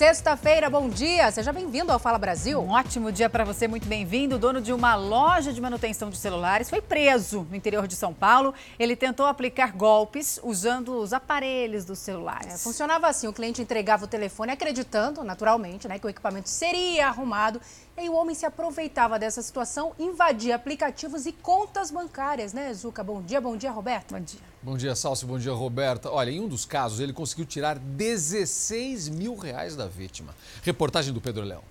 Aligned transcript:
Sexta-feira, 0.00 0.70
bom 0.70 0.88
dia. 0.88 1.30
Seja 1.30 1.52
bem-vindo 1.52 1.92
ao 1.92 1.98
Fala 1.98 2.16
Brasil. 2.16 2.58
Um 2.58 2.70
ótimo 2.70 3.12
dia 3.12 3.28
para 3.28 3.44
você, 3.44 3.68
muito 3.68 3.86
bem-vindo. 3.86 4.36
O 4.36 4.38
dono 4.38 4.58
de 4.58 4.72
uma 4.72 4.94
loja 4.94 5.52
de 5.52 5.60
manutenção 5.60 6.08
de 6.08 6.16
celulares 6.16 6.70
foi 6.70 6.80
preso 6.80 7.46
no 7.50 7.54
interior 7.54 7.86
de 7.86 7.94
São 7.94 8.14
Paulo. 8.14 8.54
Ele 8.78 8.96
tentou 8.96 9.26
aplicar 9.26 9.72
golpes 9.72 10.40
usando 10.42 10.96
os 10.96 11.12
aparelhos 11.12 11.84
dos 11.84 11.98
celulares. 11.98 12.54
É, 12.54 12.56
funcionava 12.56 13.08
assim: 13.08 13.28
o 13.28 13.32
cliente 13.34 13.60
entregava 13.60 14.06
o 14.06 14.08
telefone 14.08 14.52
acreditando, 14.52 15.22
naturalmente, 15.22 15.86
né, 15.86 15.98
que 15.98 16.06
o 16.06 16.08
equipamento 16.08 16.48
seria 16.48 17.08
arrumado. 17.08 17.60
E 17.98 18.08
o 18.08 18.14
homem 18.14 18.34
se 18.34 18.46
aproveitava 18.46 19.18
dessa 19.18 19.42
situação, 19.42 19.92
invadia 19.98 20.56
aplicativos 20.56 21.26
e 21.26 21.32
contas 21.32 21.90
bancárias, 21.90 22.54
né, 22.54 22.72
Zuca? 22.72 23.04
Bom 23.04 23.20
dia, 23.20 23.38
bom 23.38 23.54
dia, 23.54 23.70
Roberto. 23.70 24.14
Bom 24.14 24.20
dia. 24.20 24.49
Bom 24.62 24.76
dia, 24.76 24.94
Salso. 24.94 25.26
Bom 25.26 25.38
dia, 25.38 25.52
Roberta. 25.52 26.10
Olha, 26.10 26.30
em 26.30 26.38
um 26.38 26.46
dos 26.46 26.66
casos, 26.66 27.00
ele 27.00 27.14
conseguiu 27.14 27.46
tirar 27.46 27.78
16 27.78 29.08
mil 29.08 29.34
reais 29.34 29.74
da 29.74 29.86
vítima. 29.86 30.34
Reportagem 30.62 31.14
do 31.14 31.20
Pedro 31.20 31.44
Leão. 31.44 31.64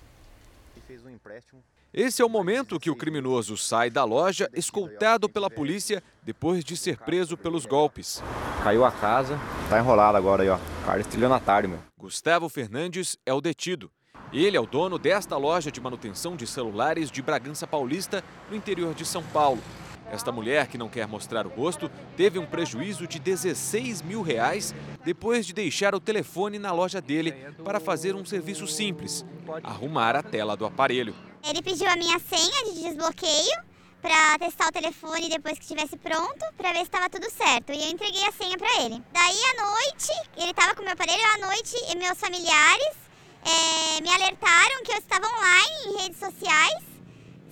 Esse 1.94 2.20
é 2.20 2.24
o 2.24 2.28
momento 2.28 2.80
que 2.80 2.90
o 2.90 2.96
criminoso 2.96 3.56
sai 3.56 3.90
da 3.90 4.02
loja 4.02 4.50
escoltado 4.52 5.28
pela 5.28 5.48
polícia 5.48 6.02
depois 6.24 6.64
de 6.64 6.76
ser 6.76 6.98
preso 6.98 7.36
pelos 7.36 7.64
golpes. 7.64 8.20
Caiu 8.64 8.84
a 8.84 8.90
casa, 8.90 9.38
tá 9.68 9.78
enrolado 9.78 10.16
agora 10.16 10.42
aí, 10.42 10.48
ó. 10.48 10.58
Cara, 10.84 11.00
estelionatário, 11.00 11.68
meu. 11.68 11.78
Gustavo 11.96 12.48
Fernandes 12.48 13.16
é 13.24 13.32
o 13.32 13.40
detido. 13.40 13.88
Ele 14.32 14.56
é 14.56 14.60
o 14.60 14.66
dono 14.66 14.98
desta 14.98 15.36
loja 15.36 15.70
de 15.70 15.80
manutenção 15.80 16.34
de 16.34 16.46
celulares 16.46 17.08
de 17.08 17.22
Bragança 17.22 17.68
Paulista, 17.68 18.22
no 18.48 18.56
interior 18.56 18.94
de 18.94 19.04
São 19.04 19.22
Paulo. 19.22 19.62
Esta 20.10 20.32
mulher, 20.32 20.66
que 20.66 20.76
não 20.76 20.88
quer 20.88 21.06
mostrar 21.06 21.46
o 21.46 21.50
rosto, 21.50 21.90
teve 22.16 22.38
um 22.38 22.46
prejuízo 22.46 23.06
de 23.06 23.18
16 23.18 24.02
mil 24.02 24.22
reais 24.22 24.74
depois 25.04 25.46
de 25.46 25.52
deixar 25.52 25.94
o 25.94 26.00
telefone 26.00 26.58
na 26.58 26.72
loja 26.72 27.00
dele 27.00 27.32
para 27.64 27.78
fazer 27.78 28.14
um 28.14 28.24
serviço 28.24 28.66
simples, 28.66 29.24
arrumar 29.62 30.16
a 30.16 30.22
tela 30.22 30.56
do 30.56 30.66
aparelho. 30.66 31.14
Ele 31.48 31.62
pediu 31.62 31.88
a 31.88 31.96
minha 31.96 32.18
senha 32.18 32.64
de 32.64 32.82
desbloqueio 32.82 33.70
para 34.02 34.38
testar 34.38 34.68
o 34.68 34.72
telefone 34.72 35.28
depois 35.28 35.58
que 35.58 35.64
estivesse 35.64 35.96
pronto, 35.96 36.44
para 36.56 36.72
ver 36.72 36.78
se 36.78 36.84
estava 36.84 37.08
tudo 37.08 37.30
certo. 37.30 37.72
E 37.72 37.84
eu 37.84 37.90
entreguei 37.90 38.26
a 38.26 38.32
senha 38.32 38.56
para 38.58 38.82
ele. 38.82 39.02
Daí 39.12 39.40
à 39.52 39.62
noite, 39.62 40.12
ele 40.36 40.50
estava 40.50 40.74
com 40.74 40.82
meu 40.82 40.92
aparelho, 40.92 41.22
à 41.34 41.38
noite 41.46 41.76
meus 41.96 42.18
familiares 42.18 43.10
é, 43.44 44.00
me 44.02 44.08
alertaram 44.10 44.82
que 44.84 44.92
eu 44.92 44.98
estava 44.98 45.26
online 45.26 45.76
em 45.86 46.02
redes 46.02 46.18
sociais, 46.18 46.84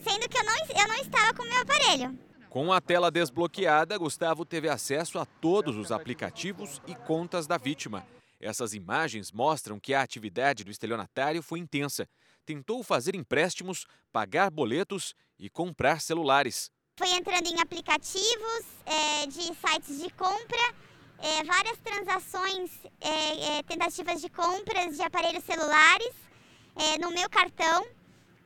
sendo 0.03 0.29
que 0.29 0.39
eu 0.39 0.45
não, 0.45 0.55
eu 0.55 0.89
não 0.89 0.97
estava 0.97 1.35
com 1.35 1.45
meu 1.45 1.61
aparelho. 1.61 2.28
Com 2.51 2.73
a 2.73 2.81
tela 2.81 3.11
desbloqueada, 3.11 3.99
Gustavo 3.99 4.43
teve 4.43 4.71
acesso 4.71 5.19
a 5.19 5.27
todos 5.27 5.77
os 5.77 5.93
aplicativos 5.93 6.81
e 6.87 6.95
contas 6.95 7.47
da 7.47 7.59
vítima. 7.59 8.07
Essas 8.41 8.73
imagens 8.73 9.31
mostram 9.31 9.79
que 9.79 9.93
a 9.93 10.01
atividade 10.01 10.65
do 10.65 10.71
estelionatário 10.71 11.43
foi 11.43 11.59
intensa. 11.59 12.09
Tentou 12.47 12.83
fazer 12.83 13.15
empréstimos, 13.15 13.85
pagar 14.11 14.51
boletos 14.51 15.15
e 15.39 15.51
comprar 15.51 16.01
celulares. 16.01 16.71
Foi 16.99 17.11
entrando 17.11 17.47
em 17.49 17.61
aplicativos 17.61 18.65
é, 18.87 19.27
de 19.27 19.43
sites 19.55 20.03
de 20.03 20.11
compra, 20.15 20.75
é, 21.19 21.45
várias 21.45 21.77
transações, 21.79 22.71
é, 22.99 23.63
tentativas 23.65 24.23
de 24.23 24.31
compras 24.31 24.97
de 24.97 25.03
aparelhos 25.03 25.45
celulares 25.45 26.15
no 27.01 27.11
meu 27.11 27.29
cartão. 27.29 27.87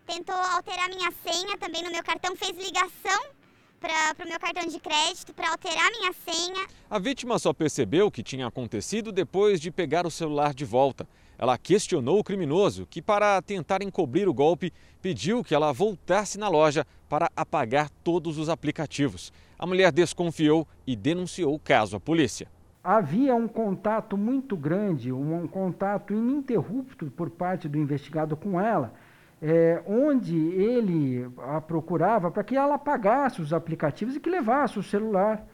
Tentou 0.06 0.34
alterar 0.34 0.88
minha 0.88 1.12
senha 1.22 1.56
também 1.58 1.84
no 1.84 1.90
meu 1.90 2.02
cartão, 2.02 2.34
fez 2.34 2.56
ligação 2.56 3.41
para 3.82 4.24
o 4.24 4.28
meu 4.28 4.38
cartão 4.38 4.64
de 4.68 4.78
crédito 4.78 5.34
para 5.34 5.50
alterar 5.50 5.90
minha 5.90 6.12
senha. 6.12 6.66
A 6.88 7.00
vítima 7.00 7.36
só 7.38 7.52
percebeu 7.52 8.06
o 8.06 8.10
que 8.10 8.22
tinha 8.22 8.46
acontecido 8.46 9.10
depois 9.10 9.60
de 9.60 9.72
pegar 9.72 10.06
o 10.06 10.10
celular 10.10 10.54
de 10.54 10.64
volta. 10.64 11.06
Ela 11.36 11.58
questionou 11.58 12.20
o 12.20 12.24
criminoso, 12.24 12.86
que, 12.86 13.02
para 13.02 13.42
tentar 13.42 13.82
encobrir 13.82 14.28
o 14.28 14.34
golpe, 14.34 14.72
pediu 15.00 15.42
que 15.42 15.54
ela 15.54 15.72
voltasse 15.72 16.38
na 16.38 16.48
loja 16.48 16.86
para 17.08 17.28
apagar 17.34 17.90
todos 18.04 18.38
os 18.38 18.48
aplicativos. 18.48 19.32
A 19.58 19.66
mulher 19.66 19.90
desconfiou 19.90 20.68
e 20.86 20.94
denunciou 20.94 21.52
o 21.52 21.58
caso 21.58 21.96
à 21.96 22.00
polícia. 22.00 22.46
Havia 22.84 23.34
um 23.34 23.48
contato 23.48 24.16
muito 24.16 24.56
grande, 24.56 25.12
um 25.12 25.48
contato 25.48 26.12
ininterrupto 26.12 27.10
por 27.10 27.30
parte 27.30 27.68
do 27.68 27.78
investigado 27.78 28.36
com 28.36 28.60
ela 28.60 28.92
é, 29.42 29.82
onde 29.84 30.36
ele 30.36 31.28
a 31.38 31.60
procurava 31.60 32.30
para 32.30 32.44
que 32.44 32.56
ela 32.56 32.76
apagasse 32.76 33.42
os 33.42 33.52
aplicativos 33.52 34.14
e 34.14 34.20
que 34.20 34.30
levasse 34.30 34.78
o 34.78 34.82
celular 34.84 35.44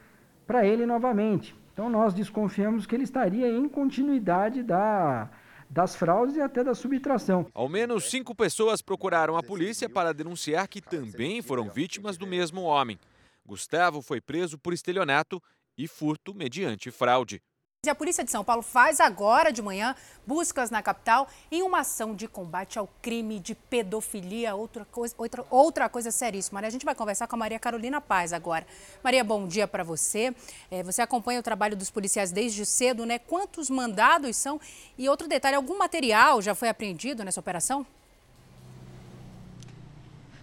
para 0.45 0.63
ele 0.65 0.85
novamente. 0.85 1.55
Então 1.73 1.89
nós 1.89 2.13
desconfiamos 2.13 2.85
que 2.85 2.93
ele 2.93 3.03
estaria 3.03 3.49
em 3.49 3.67
continuidade 3.67 4.61
da, 4.61 5.27
das 5.67 5.95
fraudes 5.95 6.35
e 6.35 6.41
até 6.41 6.63
da 6.63 6.75
subtração. 6.75 7.47
Ao 7.51 7.67
menos 7.67 8.11
cinco 8.11 8.35
pessoas 8.35 8.79
procuraram 8.79 9.35
a 9.35 9.41
polícia 9.41 9.89
para 9.89 10.13
denunciar 10.13 10.67
que 10.67 10.81
também 10.81 11.41
foram 11.41 11.67
vítimas 11.67 12.15
do 12.15 12.27
mesmo 12.27 12.61
homem. 12.61 12.99
Gustavo 13.43 14.03
foi 14.03 14.21
preso 14.21 14.59
por 14.59 14.71
estelionato 14.71 15.41
e 15.75 15.87
furto 15.87 16.35
mediante 16.35 16.91
fraude. 16.91 17.41
E 17.85 17.89
a 17.89 17.95
Polícia 17.95 18.25
de 18.25 18.29
São 18.29 18.43
Paulo 18.43 18.61
faz 18.61 18.99
agora 18.99 19.53
de 19.53 19.61
manhã 19.61 19.95
buscas 20.27 20.69
na 20.69 20.83
capital 20.83 21.29
em 21.49 21.63
uma 21.63 21.79
ação 21.79 22.13
de 22.13 22.27
combate 22.27 22.77
ao 22.77 22.89
crime 23.01 23.39
de 23.39 23.55
pedofilia, 23.55 24.53
outra 24.53 24.83
coisa, 24.83 25.15
outra, 25.17 25.45
outra 25.49 25.87
coisa 25.87 26.11
seríssima. 26.11 26.59
Né? 26.59 26.67
A 26.67 26.71
gente 26.71 26.83
vai 26.83 26.93
conversar 26.93 27.25
com 27.25 27.37
a 27.37 27.39
Maria 27.39 27.57
Carolina 27.57 28.01
Paz 28.01 28.33
agora. 28.33 28.67
Maria, 29.01 29.23
bom 29.23 29.47
dia 29.47 29.65
para 29.65 29.81
você. 29.81 30.35
É, 30.69 30.83
você 30.83 31.01
acompanha 31.01 31.39
o 31.39 31.43
trabalho 31.43 31.77
dos 31.77 31.89
policiais 31.89 32.33
desde 32.33 32.65
cedo, 32.65 33.05
né? 33.05 33.17
Quantos 33.17 33.69
mandados 33.69 34.35
são? 34.35 34.59
E 34.97 35.07
outro 35.07 35.25
detalhe, 35.29 35.55
algum 35.55 35.77
material 35.77 36.41
já 36.41 36.53
foi 36.53 36.67
apreendido 36.67 37.23
nessa 37.23 37.39
operação? 37.39 37.85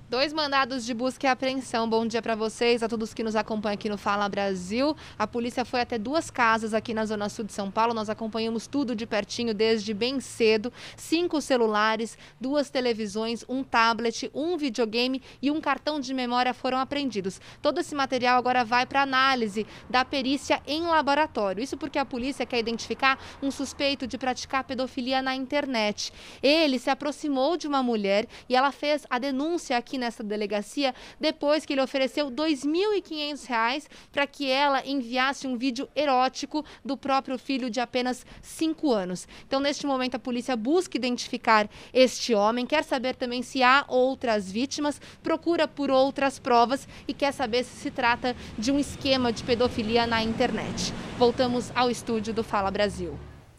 Dois 0.09 0.33
mandados 0.33 0.87
de 0.87 0.95
busca 0.95 1.27
e 1.27 1.29
apreensão. 1.29 1.91
Bom 1.91 2.07
dia 2.07 2.23
para 2.23 2.37
vocês, 2.37 2.81
a 2.81 2.89
todos 2.89 3.13
que 3.13 3.25
nos 3.25 3.35
acompanham 3.35 3.75
aqui 3.75 3.89
no 3.89 3.99
Fala 3.99 4.29
Brasil. 4.29 4.97
A 5.19 5.27
polícia 5.27 5.65
foi 5.65 5.81
até 5.81 5.99
duas 5.99 6.31
casas 6.31 6.73
aqui 6.73 6.95
na 6.95 7.05
Zona 7.05 7.29
Sul 7.29 7.45
de 7.45 7.53
São 7.53 7.73
Paulo. 7.73 7.93
Nós 7.93 8.09
acompanhamos 8.09 8.69
tudo 8.69 8.95
de 8.95 9.05
pertinho 9.05 9.53
desde 9.53 9.93
bem 9.93 10.21
cedo. 10.21 10.73
Cinco 10.97 11.41
celulares, 11.41 12.17
duas 12.41 12.71
televisões, 12.71 13.45
um 13.49 13.65
tablet, 13.65 14.31
um 14.33 14.57
videogame 14.57 15.21
e 15.43 15.51
um 15.51 15.61
cartão 15.61 15.99
de 15.99 16.15
memória 16.15 16.55
foram 16.55 16.79
apreendidos. 16.79 17.41
Todo 17.61 17.81
esse 17.81 17.93
material 17.93 18.39
agora 18.39 18.65
vai 18.65 18.87
para 18.87 19.03
análise 19.03 19.67
da 19.91 20.05
perícia 20.05 20.63
em 20.69 20.83
laboratório. 20.83 21.61
Isso 21.65 21.77
porque 21.77 21.99
a 21.99 22.05
polícia 22.05 22.47
quer 22.47 22.61
identificar 22.61 23.19
um 23.43 23.51
suspeito 23.51 24.07
de 24.07 24.17
praticar 24.17 24.63
pedofilia 24.63 25.21
na 25.21 25.35
internet. 25.35 26.13
Ele 26.41 26.79
se 26.79 26.91
aproximou 26.91 27.57
de 27.57 27.67
uma 27.67 27.83
mulher 27.83 28.29
e 28.49 28.55
ela 28.55 28.71
fez 28.71 29.05
a 29.11 29.19
denúncia 29.19 29.77
aqui 29.77 29.96
nessa 29.99 30.23
delegacia 30.23 30.95
depois 31.19 31.65
que 31.65 31.73
ele 31.73 31.81
ofereceu 31.81 32.29
R$ 32.29 32.35
2.500 32.35 33.87
para 34.13 34.27
que 34.27 34.51
ela 34.51 34.87
enviasse 34.87 35.47
um 35.47 35.57
vídeo 35.57 35.89
erótico 35.95 36.65
do 36.85 36.97
próprio 36.97 37.39
filho 37.39 37.71
de 37.71 37.81
apenas 37.81 38.27
5 38.43 38.93
anos. 38.93 39.27
Então, 39.47 39.61
neste 39.61 39.87
momento, 39.87 40.17
a 40.17 40.19
polícia 40.19 40.57
busca 40.57 40.97
identificar 40.97 41.69
este 41.93 42.35
homem, 42.35 42.67
quer 42.67 42.85
saber 42.85 43.15
também 43.15 43.43
se 43.43 43.63
há 43.63 43.85
outras 43.89 44.51
vítimas, 44.51 45.01
procura 45.23 45.67
por 45.67 45.91
outras 45.91 46.39
provas 46.39 46.87
e 47.09 47.15
quer 47.15 47.33
saber 47.33 47.65
se 47.65 47.87
se 47.87 47.91
trata 47.91 48.35
de 48.59 48.73
um 48.73 48.79
esquema 48.81 49.33
de 49.33 49.45
pedofilia 49.45 50.07
na 50.07 50.23
internet. 50.23 50.93
Voltamos 51.17 51.71
ao 51.75 51.89
estúdio 51.89 52.35
do 52.35 52.43
Fala 52.43 52.71
Brasil. 52.71 53.17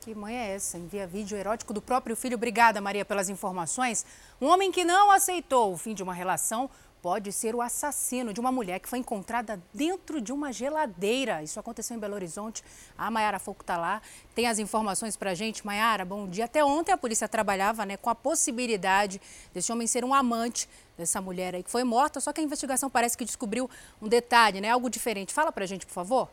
Que 0.07 0.16
mãe 0.16 0.38
é 0.38 0.56
essa? 0.56 0.78
Envia 0.78 1.06
vídeo 1.06 1.38
erótico 1.38 1.73
do 1.73 1.81
próprio 1.81 2.16
filho. 2.16 2.35
Obrigada, 2.35 2.79
Maria, 2.79 3.03
pelas 3.03 3.28
informações. 3.28 4.06
Um 4.40 4.47
homem 4.47 4.72
que 4.72 4.85
não 4.85 5.12
aceitou 5.12 5.73
o 5.73 5.75
fim 5.75 5.94
de 5.94 6.01
uma 6.01 6.13
relação 6.13 6.69
pode 7.01 7.29
ser 7.34 7.53
o 7.53 7.62
assassino 7.62 8.31
de 8.31 8.40
uma 8.40 8.50
mulher 8.50 8.79
que 8.79 8.88
foi 8.88 9.00
encontrada 9.00 9.62
dentro 9.73 10.22
de 10.22 10.31
uma 10.31 10.53
geladeira. 10.53 11.44
Isso 11.44 11.59
aconteceu 11.59 11.98
em 11.98 12.00
Belo 12.00 12.13
Horizonte. 12.13 12.63
A 12.98 13.12
Maiara 13.12 13.38
Foco 13.38 13.63
está 13.63 13.75
lá, 13.75 14.01
tem 14.33 14.48
as 14.48 14.59
informações 14.59 15.18
para 15.18 15.31
a 15.31 15.36
gente. 15.36 15.65
Maiara, 15.65 16.06
bom 16.06 16.25
dia. 16.25 16.45
Até 16.45 16.63
ontem 16.63 16.94
a 16.94 16.98
polícia 16.98 17.27
trabalhava 17.27 17.86
né, 17.86 17.98
com 17.98 18.10
a 18.10 18.15
possibilidade 18.15 19.19
desse 19.53 19.74
homem 19.74 19.88
ser 19.88 20.06
um 20.06 20.13
amante 20.13 20.69
dessa 20.98 21.19
mulher 21.19 21.53
aí 21.53 21.63
que 21.63 21.69
foi 21.69 21.83
morta, 21.83 22.21
só 22.21 22.31
que 22.31 22.39
a 22.39 22.44
investigação 22.45 22.89
parece 22.89 23.18
que 23.18 23.25
descobriu 23.25 23.69
um 24.01 24.07
detalhe, 24.07 24.62
né, 24.62 24.69
algo 24.69 24.89
diferente. 24.89 25.33
Fala 25.33 25.51
para 25.51 25.65
a 25.65 25.68
gente, 25.68 25.86
por 25.86 25.92
favor. 25.92 26.30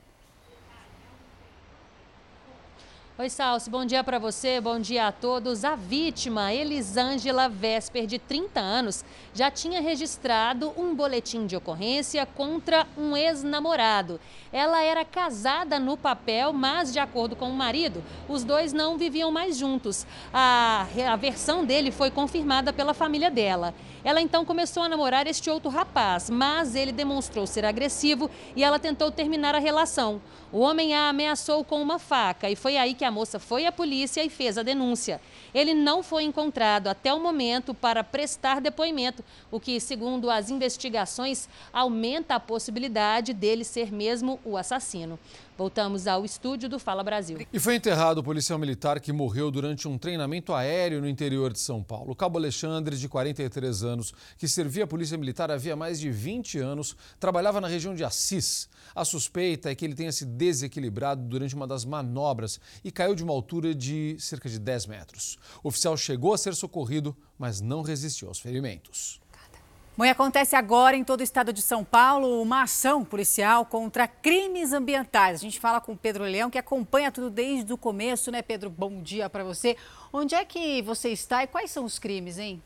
Oi, 3.17 3.31
Salso, 3.31 3.71
bom 3.71 3.85
dia 3.85 4.03
para 4.03 4.19
você, 4.19 4.61
bom 4.61 4.77
dia 4.81 5.07
a 5.07 5.13
todos. 5.13 5.65
A 5.65 5.77
vítima, 5.77 6.53
Elisângela 6.53 7.49
Vesper, 7.49 8.09
de 8.09 8.19
30 8.19 8.59
anos, 8.59 9.05
já 9.33 9.53
tinha 9.53 9.81
registrado 9.81 10.73
um 10.77 10.97
boletim 10.97 11.47
de 11.47 11.55
ocorrência 11.55 12.27
contra 12.27 12.89
um 12.99 13.17
ex-namorado. 13.17 14.19
Ela 14.53 14.83
era 14.83 15.05
casada 15.05 15.79
no 15.79 15.97
papel, 15.97 16.53
mas, 16.53 16.93
de 16.93 16.99
acordo 16.99 17.37
com 17.37 17.49
o 17.49 17.55
marido, 17.55 18.03
os 18.29 18.43
dois 18.43 18.73
não 18.73 18.99
viviam 18.99 19.31
mais 19.31 19.57
juntos. 19.57 20.05
A, 20.33 20.85
a 21.09 21.15
versão 21.15 21.65
dele 21.65 21.93
foi 21.93 22.11
confirmada 22.11 22.73
pela 22.73 22.93
família 22.93 23.31
dela. 23.31 23.73
Ela 24.03 24.21
então 24.21 24.45
começou 24.45 24.83
a 24.83 24.89
namorar 24.89 25.29
este 25.29 25.49
outro 25.49 25.71
rapaz, 25.71 26.29
mas 26.29 26.75
ele 26.75 26.91
demonstrou 26.91 27.47
ser 27.47 27.65
agressivo 27.65 28.29
e 28.57 28.65
ela 28.65 28.79
tentou 28.81 29.13
terminar 29.13 29.55
a 29.55 29.61
relação. 29.61 30.21
O 30.53 30.59
homem 30.59 30.95
a 30.95 31.09
ameaçou 31.09 31.65
com 31.65 31.81
uma 31.81 31.99
faca 31.99 32.51
e 32.51 32.57
foi 32.57 32.77
aí 32.77 32.93
que 32.93 33.04
que 33.05 33.09
a 33.09 33.11
moça 33.11 33.39
foi 33.39 33.67
à 33.67 33.73
polícia 33.73 34.25
e 34.25 34.31
fez 34.31 34.57
a 34.57 34.63
denúncia. 34.63 35.21
Ele 35.55 35.73
não 35.73 36.03
foi 36.03 36.25
encontrado 36.25 36.89
até 36.89 37.15
o 37.15 37.21
momento 37.21 37.73
para 37.73 38.03
prestar 38.03 38.61
depoimento, 38.61 39.25
o 39.51 39.61
que, 39.61 39.79
segundo 39.79 40.29
as 40.29 40.51
investigações, 40.51 41.49
aumenta 41.73 42.35
a 42.35 42.41
possibilidade 42.41 43.33
dele 43.33 43.65
ser 43.65 43.93
mesmo 43.93 44.41
o 44.45 44.57
assassino. 44.57 45.19
Voltamos 45.57 46.09
ao 46.09 46.25
estúdio 46.25 46.69
do 46.69 46.81
Fala 46.81 47.05
Brasil. 47.05 47.39
E 47.53 47.61
foi 47.61 47.77
enterrado 47.77 48.19
o 48.19 48.25
policial 48.25 48.59
militar 48.59 48.99
que 48.99 49.13
morreu 49.13 49.53
durante 49.53 49.87
um 49.87 49.97
treinamento 49.97 50.53
aéreo 50.53 51.01
no 51.01 51.09
interior 51.09 51.53
de 51.53 51.61
São 51.61 51.81
Paulo. 51.81 52.11
O 52.11 52.17
cabo 52.17 52.39
Alexandre, 52.39 52.97
de 52.97 53.09
43 53.09 53.85
anos, 53.85 54.13
que 54.37 54.49
servia 54.49 54.83
a 54.83 54.87
polícia 54.87 55.17
militar 55.17 55.53
havia 55.53 55.77
mais 55.77 56.01
de 56.01 56.11
20 56.11 56.59
anos, 56.59 56.97
trabalhava 57.21 57.61
na 57.61 57.69
região 57.69 57.95
de 57.95 58.03
Assis. 58.03 58.69
A 58.93 59.05
suspeita 59.05 59.71
é 59.71 59.77
que 59.77 59.85
ele 59.85 59.95
tenha 59.95 60.11
se 60.11 60.25
desequilibrado 60.25 61.23
durante 61.23 61.55
uma 61.55 61.69
das 61.69 61.85
manobras 61.85 62.59
e 62.83 62.91
caiu 62.91 63.15
de 63.15 63.23
uma 63.23 63.33
altura 63.33 63.73
de 63.73 64.17
cerca 64.19 64.49
de 64.49 64.59
10 64.59 64.87
metros. 64.87 65.39
O 65.63 65.69
oficial 65.69 65.97
chegou 65.97 66.35
a 66.35 66.39
ser 66.39 66.55
socorrido, 66.55 67.17
mas 67.39 67.61
não 67.61 67.83
resistiu 67.83 68.29
aos 68.29 68.39
ferimentos. 68.39 69.21
Bom, 69.97 70.05
e 70.05 70.11
acontece 70.11 70.57
agora 70.57 70.97
em 70.97 71.05
todo 71.05 71.21
o 71.21 71.23
estado 71.23 71.53
de 71.53 71.63
São 71.63 71.85
Paulo 71.85 72.43
uma 72.43 72.65
ação 72.65 73.05
policial 73.05 73.65
contra 73.65 74.09
crimes 74.09 74.73
ambientais. 74.73 75.39
A 75.39 75.43
gente 75.43 75.61
fala 75.61 75.81
com 75.81 75.93
o 75.93 75.97
Pedro 75.97 76.25
Leão, 76.25 76.51
que 76.51 76.59
acompanha 76.59 77.13
tudo 77.13 77.31
desde 77.31 77.73
o 77.73 77.79
começo, 77.79 78.29
né, 78.33 78.43
Pedro? 78.43 78.69
Bom 78.69 79.01
dia 79.01 79.31
para 79.31 79.45
você. 79.45 79.77
Onde 80.13 80.35
é 80.35 80.45
que 80.45 80.83
você 80.83 81.11
está 81.11 81.45
e 81.45 81.47
quais 81.47 81.71
são 81.71 81.85
os 81.85 82.01
crimes, 82.01 82.39
hein? 82.39 82.61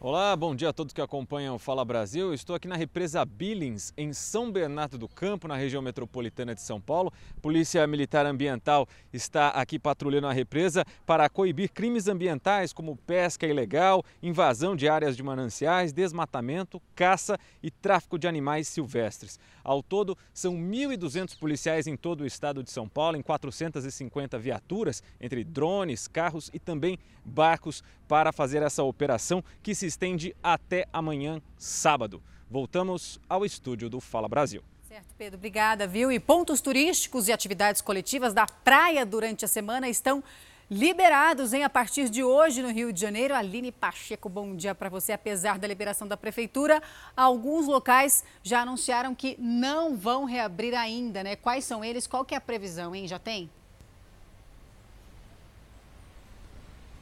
Olá, 0.00 0.36
bom 0.36 0.54
dia 0.54 0.68
a 0.68 0.72
todos 0.72 0.94
que 0.94 1.00
acompanham 1.00 1.56
o 1.56 1.58
Fala 1.58 1.84
Brasil. 1.84 2.32
Estou 2.32 2.54
aqui 2.54 2.68
na 2.68 2.76
represa 2.76 3.24
Billings, 3.24 3.92
em 3.96 4.12
São 4.12 4.48
Bernardo 4.48 4.96
do 4.96 5.08
Campo, 5.08 5.48
na 5.48 5.56
região 5.56 5.82
metropolitana 5.82 6.54
de 6.54 6.60
São 6.60 6.80
Paulo. 6.80 7.12
Polícia 7.42 7.84
Militar 7.84 8.24
Ambiental 8.24 8.86
está 9.12 9.48
aqui 9.48 9.76
patrulhando 9.76 10.28
a 10.28 10.32
represa 10.32 10.84
para 11.04 11.28
coibir 11.28 11.72
crimes 11.72 12.06
ambientais 12.06 12.72
como 12.72 12.96
pesca 12.96 13.44
ilegal, 13.44 14.04
invasão 14.22 14.76
de 14.76 14.88
áreas 14.88 15.16
de 15.16 15.22
mananciais, 15.24 15.92
desmatamento, 15.92 16.80
caça 16.94 17.36
e 17.60 17.68
tráfico 17.68 18.20
de 18.20 18.28
animais 18.28 18.68
silvestres. 18.68 19.36
Ao 19.64 19.82
todo, 19.82 20.16
são 20.32 20.54
1.200 20.54 21.36
policiais 21.36 21.88
em 21.88 21.96
todo 21.96 22.20
o 22.20 22.26
estado 22.26 22.62
de 22.62 22.70
São 22.70 22.88
Paulo, 22.88 23.16
em 23.16 23.22
450 23.22 24.38
viaturas, 24.38 25.02
entre 25.20 25.42
drones, 25.42 26.06
carros 26.06 26.48
e 26.54 26.60
também 26.60 27.00
barcos, 27.24 27.82
para 28.08 28.32
fazer 28.32 28.62
essa 28.62 28.82
operação 28.82 29.44
que 29.62 29.74
se 29.74 29.86
estende 29.86 30.34
até 30.42 30.88
amanhã, 30.92 31.40
sábado. 31.58 32.22
Voltamos 32.50 33.20
ao 33.28 33.44
estúdio 33.44 33.90
do 33.90 34.00
Fala 34.00 34.26
Brasil. 34.26 34.64
Certo, 34.88 35.14
Pedro, 35.18 35.36
obrigada, 35.36 35.86
viu? 35.86 36.10
E 36.10 36.18
pontos 36.18 36.62
turísticos 36.62 37.28
e 37.28 37.32
atividades 37.32 37.82
coletivas 37.82 38.32
da 38.32 38.46
praia 38.46 39.04
durante 39.04 39.44
a 39.44 39.48
semana 39.48 39.86
estão 39.86 40.24
liberados, 40.70 41.52
hein? 41.52 41.62
A 41.62 41.70
partir 41.70 42.08
de 42.08 42.24
hoje 42.24 42.62
no 42.62 42.70
Rio 42.70 42.90
de 42.90 43.00
Janeiro. 43.00 43.34
Aline 43.34 43.70
Pacheco, 43.70 44.30
bom 44.30 44.56
dia 44.56 44.74
para 44.74 44.88
você. 44.88 45.12
Apesar 45.12 45.58
da 45.58 45.68
liberação 45.68 46.08
da 46.08 46.16
prefeitura, 46.16 46.82
alguns 47.14 47.66
locais 47.66 48.24
já 48.42 48.62
anunciaram 48.62 49.14
que 49.14 49.36
não 49.38 49.94
vão 49.94 50.24
reabrir 50.24 50.74
ainda, 50.74 51.22
né? 51.22 51.36
Quais 51.36 51.66
são 51.66 51.84
eles? 51.84 52.06
Qual 52.06 52.24
que 52.24 52.34
é 52.34 52.38
a 52.38 52.40
previsão, 52.40 52.94
hein? 52.94 53.06
Já 53.06 53.18
tem? 53.18 53.50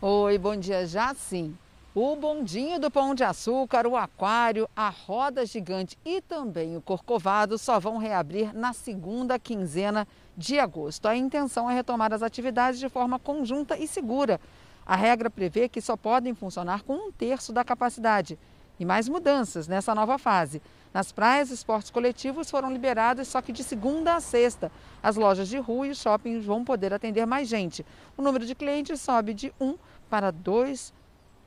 Oi, 0.09 0.39
bom 0.39 0.55
dia. 0.55 0.87
Já 0.87 1.13
sim. 1.15 1.59
O 1.93 2.15
bondinho 2.15 2.79
do 2.79 2.89
Pão 2.89 3.13
de 3.13 3.25
Açúcar, 3.25 3.89
o 3.89 3.97
aquário, 3.97 4.71
a 4.77 4.89
roda 4.89 5.45
gigante 5.45 5.99
e 6.05 6.21
também 6.21 6.77
o 6.77 6.81
Corcovado 6.81 7.59
só 7.59 7.81
vão 7.81 7.97
reabrir 7.97 8.55
na 8.55 8.73
segunda 8.73 9.37
quinzena 9.37 10.07
de 10.37 10.61
agosto. 10.61 11.09
A 11.09 11.17
intenção 11.17 11.69
é 11.69 11.75
retomar 11.75 12.13
as 12.13 12.23
atividades 12.23 12.79
de 12.79 12.89
forma 12.89 13.19
conjunta 13.19 13.77
e 13.77 13.89
segura. 13.89 14.41
A 14.87 14.95
regra 14.95 15.29
prevê 15.29 15.69
que 15.69 15.81
só 15.81 15.97
podem 15.97 16.35
funcionar 16.35 16.85
com 16.85 17.09
um 17.09 17.11
terço 17.11 17.53
da 17.53 17.65
capacidade. 17.65 18.39
E 18.79 18.85
mais 18.85 19.09
mudanças 19.09 19.67
nessa 19.67 19.93
nova 19.93 20.19
fase. 20.19 20.63
Nas 20.93 21.13
praias, 21.13 21.51
esportes 21.51 21.91
coletivos 21.91 22.51
foram 22.51 22.73
liberados, 22.73 23.29
só 23.29 23.43
que 23.43 23.53
de 23.53 23.65
segunda 23.65 24.15
a 24.15 24.21
sexta. 24.21 24.71
As 25.03 25.17
lojas 25.17 25.49
de 25.49 25.59
rua 25.59 25.89
e 25.89 25.95
shoppings 25.95 26.45
vão 26.45 26.65
poder 26.65 26.93
atender 26.93 27.27
mais 27.27 27.49
gente. 27.49 27.85
O 28.17 28.23
número 28.23 28.47
de 28.47 28.55
clientes 28.55 29.01
sobe 29.01 29.35
de 29.35 29.53
um 29.61 29.77
para 30.09 30.31
dois 30.31 30.93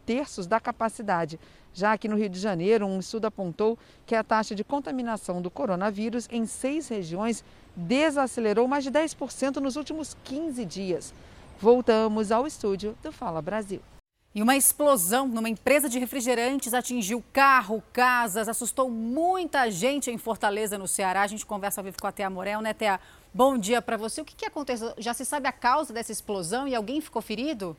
terços 0.05 0.47
da 0.47 0.59
capacidade. 0.59 1.39
Já 1.73 1.93
aqui 1.93 2.07
no 2.07 2.17
Rio 2.17 2.29
de 2.29 2.39
Janeiro, 2.39 2.85
um 2.85 2.99
estudo 2.99 3.25
apontou 3.25 3.77
que 4.05 4.15
a 4.15 4.23
taxa 4.23 4.55
de 4.55 4.63
contaminação 4.63 5.41
do 5.41 5.51
coronavírus 5.51 6.27
em 6.31 6.45
seis 6.45 6.87
regiões 6.87 7.43
desacelerou 7.75 8.67
mais 8.67 8.83
de 8.83 8.91
10% 8.91 9.57
nos 9.57 9.75
últimos 9.75 10.17
15 10.23 10.65
dias. 10.65 11.13
Voltamos 11.59 12.31
ao 12.31 12.47
estúdio 12.47 12.97
do 13.03 13.11
Fala 13.11 13.41
Brasil. 13.41 13.81
E 14.33 14.41
uma 14.43 14.55
explosão 14.55 15.27
numa 15.27 15.49
empresa 15.49 15.89
de 15.89 15.97
refrigerantes 15.97 16.73
atingiu 16.73 17.23
carro, 17.33 17.83
casas, 17.91 18.47
assustou 18.47 18.89
muita 18.89 19.71
gente 19.71 20.11
em 20.11 20.17
Fortaleza, 20.17 20.77
no 20.77 20.87
Ceará. 20.87 21.23
A 21.23 21.27
gente 21.27 21.45
conversa 21.45 21.81
ao 21.81 21.85
vivo 21.85 21.97
com 21.99 22.07
a 22.07 22.11
Tea 22.11 22.29
Morel, 22.29 22.61
né, 22.61 22.73
Tea? 22.73 22.99
Bom 23.33 23.57
dia 23.57 23.81
para 23.81 23.97
você. 23.97 24.21
O 24.21 24.25
que, 24.25 24.35
que 24.35 24.45
aconteceu? 24.45 24.93
Já 24.97 25.13
se 25.13 25.25
sabe 25.25 25.47
a 25.47 25.51
causa 25.51 25.93
dessa 25.93 26.11
explosão 26.11 26.67
e 26.67 26.75
alguém 26.75 27.01
ficou 27.01 27.21
ferido? 27.21 27.75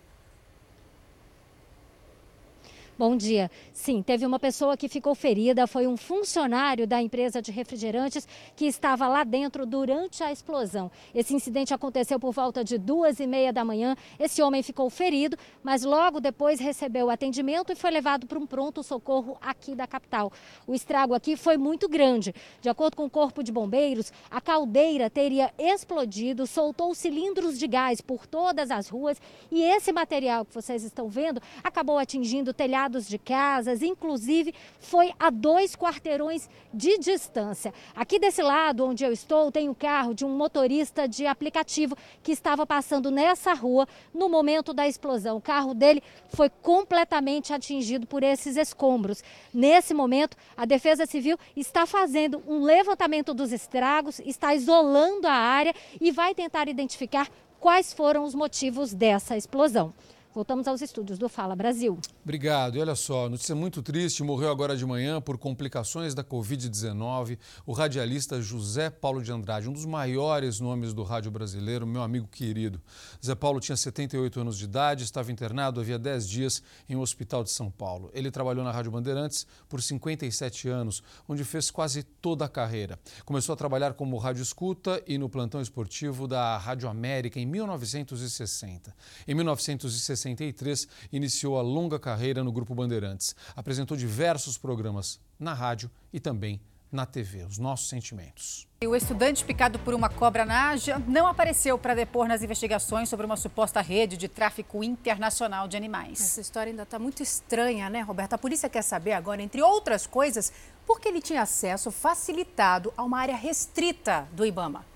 Bom 3.01 3.17
dia. 3.17 3.51
Sim, 3.73 4.03
teve 4.03 4.27
uma 4.27 4.39
pessoa 4.39 4.77
que 4.77 4.87
ficou 4.87 5.15
ferida, 5.15 5.67
foi 5.67 5.87
um 5.87 5.97
funcionário 5.97 6.87
da 6.87 7.01
empresa 7.01 7.41
de 7.41 7.51
refrigerantes 7.51 8.29
que 8.55 8.67
estava 8.67 9.09
lá 9.09 9.25
dentro 9.25 9.65
durante 9.65 10.23
a 10.23 10.31
explosão. 10.31 10.91
Esse 11.15 11.35
incidente 11.35 11.73
aconteceu 11.73 12.21
por 12.21 12.35
volta 12.35 12.63
de 12.63 12.77
duas 12.77 13.19
e 13.19 13.27
meia 13.27 13.55
da 13.55 13.65
manhã. 13.65 13.97
Esse 14.19 14.43
homem 14.43 14.63
ficou 14.63 14.91
ferido, 14.91 15.35
mas 15.63 15.83
logo 15.83 16.21
depois 16.21 16.61
recebeu 16.61 17.09
atendimento 17.09 17.73
e 17.73 17.75
foi 17.75 17.91
levado 17.91 18.27
para 18.27 18.39
um 18.39 18.47
pronto-socorro 18.47 19.39
aqui 19.41 19.75
da 19.75 19.87
capital. 19.87 20.31
O 20.67 20.75
estrago 20.75 21.15
aqui 21.15 21.39
foi 21.39 21.57
muito 21.57 21.89
grande. 21.89 22.35
De 22.61 22.69
acordo 22.69 22.99
com 22.99 23.07
o 23.07 23.11
Corpo 23.11 23.43
de 23.43 23.51
Bombeiros, 23.51 24.13
a 24.31 24.43
caldeira 24.43 25.09
teria 25.09 25.51
explodido, 25.59 26.47
soltou 26.47 26.95
cilindros 26.95 27.59
de 27.59 27.67
gás 27.67 28.03
por 28.03 28.27
todas 28.27 28.71
as 28.71 28.91
ruas 28.91 29.19
e 29.51 29.63
esse 29.63 29.91
material 29.91 30.45
que 30.45 30.55
vocês 30.55 30.85
estão 30.85 31.09
vendo 31.09 31.41
acabou 31.65 31.97
atingindo 31.97 32.51
o 32.51 32.55
telhado 32.55 32.90
de 32.91 33.19
casas, 33.19 33.83
inclusive 33.83 34.55
foi 34.81 35.13
a 35.19 35.31
dois 35.31 35.77
quarteirões 35.77 36.49
de 36.73 36.99
distância. 36.99 37.73
Aqui 37.95 38.19
desse 38.19 38.43
lado 38.43 38.85
onde 38.85 39.05
eu 39.05 39.13
estou, 39.13 39.53
tem 39.53 39.69
o 39.69 39.75
carro 39.75 40.15
de 40.15 40.25
um 40.25 40.31
motorista 40.31 41.07
de 41.07 41.27
aplicativo 41.27 41.97
que 42.23 42.33
estava 42.33 42.67
passando 42.67 43.11
nessa 43.11 43.55
rua 43.55 43.87
no 44.13 44.29
momento 44.29 44.73
da 44.73 44.87
explosão. 44.87 45.37
O 45.37 45.41
carro 45.41 45.75
dele 45.75 46.03
foi 46.29 46.49
completamente 46.49 47.53
atingido 47.53 48.07
por 48.07 48.23
esses 48.23 48.57
escombros. 48.57 49.23
Nesse 49.53 49.95
momento, 49.95 50.37
a 50.57 50.65
Defesa 50.65 51.07
Civil 51.07 51.39
está 51.57 51.87
fazendo 51.87 52.43
um 52.47 52.63
levantamento 52.63 53.33
dos 53.33 53.53
estragos, 53.53 54.21
está 54.21 54.55
isolando 54.55 55.27
a 55.27 55.33
área 55.33 55.75
e 56.01 56.11
vai 56.11 56.35
tentar 56.35 56.69
identificar 56.69 57.29
quais 57.61 57.93
foram 57.93 58.25
os 58.25 58.35
motivos 58.35 58.95
dessa 58.95 59.37
explosão. 59.37 59.93
Voltamos 60.33 60.69
aos 60.69 60.81
estúdios 60.81 61.19
do 61.19 61.29
Fala 61.29 61.57
Brasil. 61.57 61.99
Obrigado. 62.23 62.77
E 62.77 62.81
olha 62.81 62.95
só, 62.95 63.29
notícia 63.29 63.53
muito 63.53 63.83
triste, 63.83 64.23
morreu 64.23 64.49
agora 64.49 64.77
de 64.77 64.87
manhã 64.87 65.21
por 65.21 65.37
complicações 65.37 66.15
da 66.15 66.23
Covid-19 66.23 67.37
o 67.67 67.73
radialista 67.73 68.41
José 68.41 68.91
Paulo 68.91 69.21
de 69.25 69.33
Andrade, 69.33 69.69
um 69.69 69.73
dos 69.73 69.85
maiores 69.85 70.61
nomes 70.61 70.95
do 70.95 71.03
rádio 71.03 71.33
brasileiro, 71.33 71.85
meu 71.85 72.01
amigo 72.01 72.29
querido. 72.29 72.81
Zé 73.25 73.35
Paulo 73.35 73.59
tinha 73.59 73.77
78 73.77 74.41
anos 74.41 74.57
de 74.57 74.67
idade, 74.67 75.03
estava 75.03 75.33
internado 75.33 75.81
havia 75.81 75.99
10 75.99 76.29
dias 76.29 76.63
em 76.89 76.95
um 76.95 77.01
hospital 77.01 77.43
de 77.43 77.51
São 77.51 77.69
Paulo. 77.69 78.09
Ele 78.15 78.31
trabalhou 78.31 78.63
na 78.63 78.71
Rádio 78.71 78.93
Bandeirantes 78.93 79.45
por 79.69 79.83
57 79.83 80.69
anos, 80.69 81.03
onde 81.29 81.43
fez 81.43 81.73
quase 81.73 82.05
toda 82.05 82.45
a 82.45 82.49
carreira. 82.49 82.97
Começou 83.25 83.53
a 83.53 83.57
trabalhar 83.57 83.95
como 83.95 84.17
rádio 84.17 84.43
escuta 84.43 85.03
e 85.09 85.19
no 85.19 85.29
plantão 85.29 85.61
esportivo 85.61 86.29
da 86.29 86.57
Rádio 86.57 86.89
América 86.89 87.41
em 87.41 87.47
1960. 87.47 88.95
Em 89.27 89.35
1960, 89.35 90.20
1963, 90.29 90.89
iniciou 91.13 91.59
a 91.59 91.63
longa 91.63 91.99
carreira 91.99 92.45
no 92.45 92.53
Grupo 92.53 92.75
Bandeirantes. 92.75 93.35
Apresentou 93.57 93.97
diversos 93.97 94.59
programas 94.59 95.21
na 95.39 95.55
rádio 95.55 95.91
e 96.13 96.21
também 96.21 96.61
na 96.91 97.07
TV. 97.07 97.45
Os 97.45 97.59
nossos 97.59 97.89
sentimentos. 97.89 98.67
O 98.85 98.97
estudante 98.97 99.45
picado 99.45 99.79
por 99.79 99.95
uma 99.95 100.09
cobra 100.09 100.45
naja 100.45 100.99
não 101.07 101.27
apareceu 101.27 101.79
para 101.79 101.95
depor 101.95 102.27
nas 102.27 102.43
investigações 102.43 103.09
sobre 103.09 103.27
uma 103.27 103.37
suposta 103.37 103.81
rede 103.81 104.17
de 104.17 104.27
tráfico 104.27 104.83
internacional 104.83 105.69
de 105.69 105.77
animais. 105.77 106.21
Essa 106.21 106.41
história 106.41 106.71
ainda 106.71 106.83
está 106.83 106.99
muito 106.99 107.23
estranha, 107.23 107.89
né, 107.89 108.01
Roberta? 108.01 108.37
A 108.37 108.39
polícia 108.39 108.69
quer 108.69 108.83
saber 108.83 109.13
agora, 109.13 109.43
entre 109.43 109.63
outras 109.63 110.07
coisas, 110.07 110.53
por 110.87 110.99
que 110.99 111.09
ele 111.09 111.21
tinha 111.21 111.43
acesso 111.43 111.91
facilitado 111.91 112.93
a 112.97 113.05
uma 113.05 113.19
área 113.19 113.37
restrita 113.37 114.27
do 114.33 114.45
Ibama. 114.45 114.90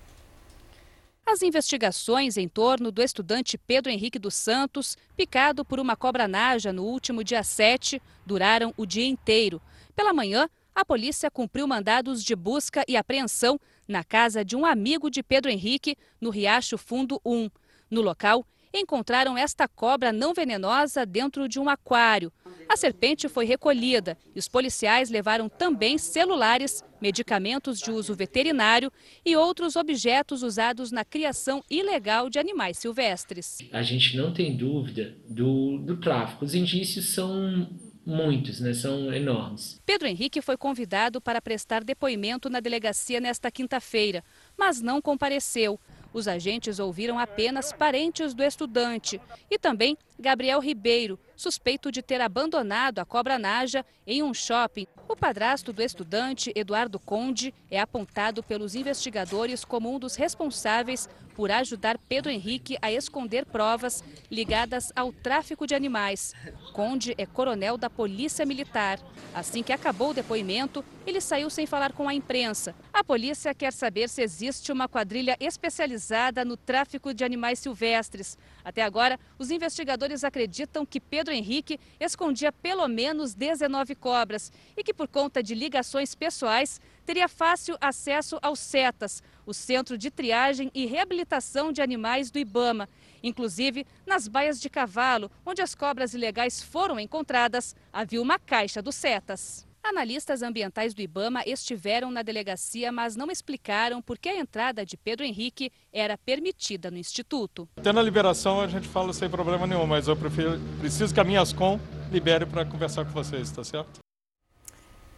As 1.27 1.41
investigações 1.41 2.37
em 2.37 2.47
torno 2.47 2.91
do 2.91 3.01
estudante 3.01 3.57
Pedro 3.57 3.91
Henrique 3.91 4.19
dos 4.19 4.35
Santos, 4.35 4.95
picado 5.17 5.65
por 5.65 5.79
uma 5.79 5.95
cobra 5.95 6.27
naja 6.27 6.71
no 6.71 6.83
último 6.83 7.23
dia 7.23 7.41
7, 7.41 7.99
duraram 8.23 8.71
o 8.77 8.85
dia 8.85 9.07
inteiro. 9.07 9.59
Pela 9.95 10.13
manhã, 10.13 10.47
a 10.75 10.85
polícia 10.85 11.31
cumpriu 11.31 11.67
mandados 11.67 12.23
de 12.23 12.35
busca 12.35 12.85
e 12.87 12.95
apreensão 12.95 13.59
na 13.87 14.03
casa 14.03 14.45
de 14.45 14.55
um 14.55 14.67
amigo 14.67 15.09
de 15.09 15.23
Pedro 15.23 15.49
Henrique, 15.49 15.97
no 16.21 16.29
Riacho 16.29 16.77
Fundo 16.77 17.19
1. 17.25 17.49
No 17.89 18.01
local, 18.01 18.45
encontraram 18.79 19.37
esta 19.37 19.67
cobra 19.67 20.11
não 20.11 20.33
venenosa 20.33 21.05
dentro 21.05 21.47
de 21.47 21.59
um 21.59 21.69
aquário. 21.69 22.31
A 22.67 22.75
serpente 22.75 23.29
foi 23.29 23.45
recolhida 23.45 24.17
e 24.35 24.39
os 24.39 24.47
policiais 24.47 25.09
levaram 25.09 25.47
também 25.47 25.97
celulares, 25.97 26.83
medicamentos 26.99 27.79
de 27.79 27.91
uso 27.91 28.15
veterinário 28.15 28.91
e 29.23 29.35
outros 29.35 29.75
objetos 29.75 30.41
usados 30.41 30.91
na 30.91 31.05
criação 31.05 31.63
ilegal 31.69 32.29
de 32.29 32.39
animais 32.39 32.77
silvestres. 32.77 33.59
A 33.71 33.83
gente 33.83 34.17
não 34.17 34.33
tem 34.33 34.57
dúvida 34.57 35.15
do, 35.27 35.77
do 35.77 35.97
tráfico. 35.97 36.43
Os 36.43 36.55
indícios 36.55 37.13
são 37.13 37.69
muitos, 38.05 38.59
né? 38.59 38.73
são 38.73 39.13
enormes. 39.13 39.81
Pedro 39.85 40.07
Henrique 40.07 40.41
foi 40.41 40.55
convidado 40.55 41.19
para 41.19 41.41
prestar 41.41 41.83
depoimento 41.83 42.49
na 42.49 42.59
delegacia 42.59 43.19
nesta 43.19 43.49
quinta-feira, 43.49 44.23
mas 44.57 44.81
não 44.81 45.01
compareceu. 45.01 45.79
Os 46.15 46.29
agentes 46.29 46.79
ouviram 46.79 47.19
apenas 47.19 47.73
parentes 47.73 48.33
do 48.33 48.41
estudante 48.41 49.19
e 49.51 49.59
também 49.59 49.97
Gabriel 50.17 50.61
Ribeiro, 50.61 51.19
suspeito 51.35 51.91
de 51.91 52.01
ter 52.01 52.21
abandonado 52.21 52.99
a 52.99 53.05
cobra 53.05 53.37
naja 53.37 53.85
em 54.05 54.23
um 54.23 54.33
shopping. 54.33 54.87
O 55.07 55.15
padrasto 55.15 55.71
do 55.71 55.81
estudante, 55.81 56.51
Eduardo 56.55 56.99
Conde, 56.99 57.53
é 57.69 57.79
apontado 57.79 58.41
pelos 58.41 58.75
investigadores 58.75 59.63
como 59.63 59.93
um 59.93 59.99
dos 59.99 60.15
responsáveis 60.15 61.07
por 61.35 61.51
ajudar 61.51 61.97
Pedro 61.97 62.31
Henrique 62.31 62.77
a 62.81 62.91
esconder 62.91 63.45
provas 63.45 64.03
ligadas 64.31 64.91
ao 64.95 65.11
tráfico 65.11 65.67
de 65.67 65.75
animais. 65.75 66.33
Conde 66.71 67.13
é 67.17 67.25
coronel 67.25 67.77
da 67.77 67.89
Polícia 67.89 68.45
Militar. 68.45 68.99
Assim 69.33 69.61
que 69.61 69.73
acabou 69.73 70.11
o 70.11 70.13
depoimento, 70.13 70.83
ele 71.05 71.19
saiu 71.19 71.49
sem 71.49 71.65
falar 71.65 71.91
com 71.91 72.07
a 72.07 72.13
imprensa. 72.13 72.73
A 72.93 73.03
polícia 73.03 73.53
quer 73.53 73.73
saber 73.73 74.07
se 74.07 74.21
existe 74.21 74.71
uma 74.71 74.87
quadrilha 74.87 75.35
especializada 75.39 76.45
no 76.45 76.55
tráfico 76.55 77.13
de 77.13 77.23
animais 77.25 77.59
silvestres. 77.59 78.37
Até 78.63 78.81
agora, 78.81 79.19
os 79.37 79.51
investigadores 79.51 80.23
acreditam 80.23 80.85
que 80.85 81.01
Pedro 81.01 81.24
Henrique 81.31 81.79
escondia 81.99 82.51
pelo 82.51 82.87
menos 82.87 83.33
19 83.33 83.95
cobras 83.95 84.51
e 84.75 84.83
que, 84.83 84.93
por 84.93 85.07
conta 85.07 85.41
de 85.41 85.55
ligações 85.55 86.13
pessoais, 86.13 86.79
teria 87.05 87.27
fácil 87.27 87.77
acesso 87.79 88.37
aos 88.41 88.59
CETAS, 88.59 89.21
o 89.45 89.53
Centro 89.53 89.97
de 89.97 90.09
Triagem 90.09 90.71
e 90.73 90.85
Reabilitação 90.85 91.71
de 91.71 91.81
Animais 91.81 92.31
do 92.31 92.39
Ibama. 92.39 92.89
Inclusive, 93.23 93.85
nas 94.05 94.27
baias 94.27 94.59
de 94.59 94.69
cavalo, 94.69 95.31
onde 95.45 95.61
as 95.61 95.75
cobras 95.75 96.13
ilegais 96.13 96.61
foram 96.61 96.99
encontradas, 96.99 97.75
havia 97.91 98.21
uma 98.21 98.37
caixa 98.39 98.81
dos 98.81 98.95
CETAS. 98.95 99.64
Analistas 99.87 100.41
ambientais 100.41 100.95
do 100.95 101.01
Ibama 101.01 101.43
estiveram 101.45 102.09
na 102.09 102.23
delegacia, 102.23 102.91
mas 102.91 103.15
não 103.15 103.29
explicaram 103.29 104.01
por 104.01 104.17
que 104.17 104.27
a 104.27 104.35
entrada 104.35 104.83
de 104.83 104.97
Pedro 104.97 105.23
Henrique 105.23 105.71
era 105.93 106.17
permitida 106.17 106.89
no 106.89 106.97
Instituto. 106.97 107.69
Tendo 107.83 107.99
a 107.99 108.03
liberação, 108.03 108.61
a 108.61 108.67
gente 108.67 108.87
fala 108.87 109.13
sem 109.13 109.29
problema 109.29 109.67
nenhum, 109.67 109.85
mas 109.85 110.07
eu 110.07 110.17
prefiro, 110.17 110.59
preciso 110.79 111.13
que 111.13 111.19
a 111.19 111.23
minha 111.23 111.39
Ascom 111.39 111.79
libere 112.11 112.47
para 112.47 112.65
conversar 112.65 113.05
com 113.05 113.11
vocês, 113.11 113.51
tá 113.51 113.63
certo? 113.63 113.99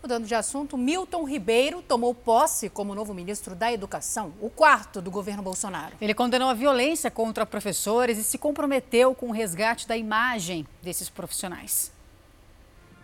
Mudando 0.03 0.27
de 0.27 0.35
assunto, 0.35 0.77
Milton 0.77 1.23
Ribeiro 1.23 1.81
tomou 1.81 2.13
posse 2.13 2.69
como 2.69 2.93
novo 2.93 3.13
ministro 3.13 3.55
da 3.55 3.71
Educação, 3.71 4.33
o 4.41 4.49
quarto 4.49 5.01
do 5.01 5.09
governo 5.09 5.41
Bolsonaro. 5.41 5.95
Ele 6.01 6.13
condenou 6.13 6.49
a 6.49 6.53
violência 6.53 7.09
contra 7.09 7.45
professores 7.45 8.17
e 8.17 8.23
se 8.23 8.37
comprometeu 8.37 9.15
com 9.15 9.29
o 9.29 9.33
resgate 9.33 9.87
da 9.87 9.95
imagem 9.95 10.67
desses 10.83 11.09
profissionais. 11.09 11.95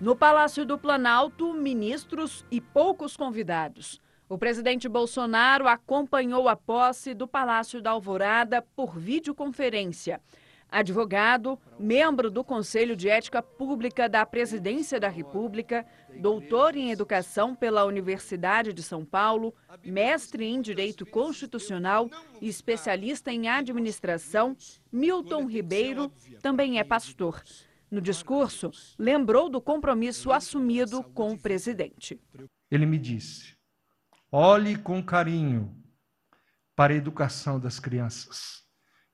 No 0.03 0.17
Palácio 0.17 0.65
do 0.65 0.77
Planalto, 0.77 1.53
ministros 1.53 2.45
e 2.51 2.59
poucos 2.59 3.15
convidados. 3.15 4.01
O 4.27 4.37
presidente 4.37 4.89
Bolsonaro 4.89 5.65
acompanhou 5.65 6.49
a 6.49 6.57
posse 6.57 7.13
do 7.13 7.25
Palácio 7.25 7.81
da 7.81 7.91
Alvorada 7.91 8.61
por 8.75 8.99
videoconferência. 8.99 10.19
Advogado, 10.69 11.57
membro 11.79 12.29
do 12.29 12.43
Conselho 12.43 12.97
de 12.97 13.07
Ética 13.07 13.41
Pública 13.41 14.09
da 14.09 14.25
Presidência 14.25 14.99
da 14.99 15.07
República, 15.07 15.85
doutor 16.19 16.75
em 16.75 16.91
Educação 16.91 17.55
pela 17.55 17.85
Universidade 17.85 18.73
de 18.73 18.83
São 18.83 19.05
Paulo, 19.05 19.55
mestre 19.85 20.43
em 20.43 20.59
Direito 20.59 21.05
Constitucional 21.05 22.09
e 22.41 22.49
especialista 22.49 23.31
em 23.31 23.47
Administração, 23.47 24.57
Milton 24.91 25.45
Ribeiro 25.45 26.11
também 26.41 26.77
é 26.77 26.83
pastor. 26.83 27.41
No 27.93 28.01
discurso, 28.01 28.71
lembrou 28.97 29.51
do 29.51 29.61
compromisso 29.61 30.31
assumido 30.31 31.03
com 31.03 31.31
o 31.31 31.39
presidente. 31.39 32.19
Ele 32.71 32.87
me 32.87 32.97
disse: 32.97 33.55
olhe 34.31 34.75
com 34.75 35.03
carinho 35.03 35.79
para 36.75 36.91
a 36.91 36.95
educação 36.95 37.59
das 37.59 37.79
crianças 37.79 38.63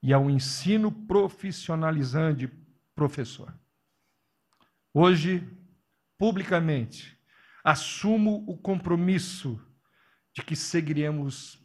e 0.02 0.14
ao 0.14 0.30
ensino 0.30 0.90
profissionalizante 0.90 2.50
professor. 2.94 3.54
Hoje, 4.94 5.46
publicamente, 6.16 7.20
assumo 7.62 8.46
o 8.48 8.56
compromisso 8.56 9.60
de 10.32 10.40
que 10.42 10.56
seguiremos 10.56 11.62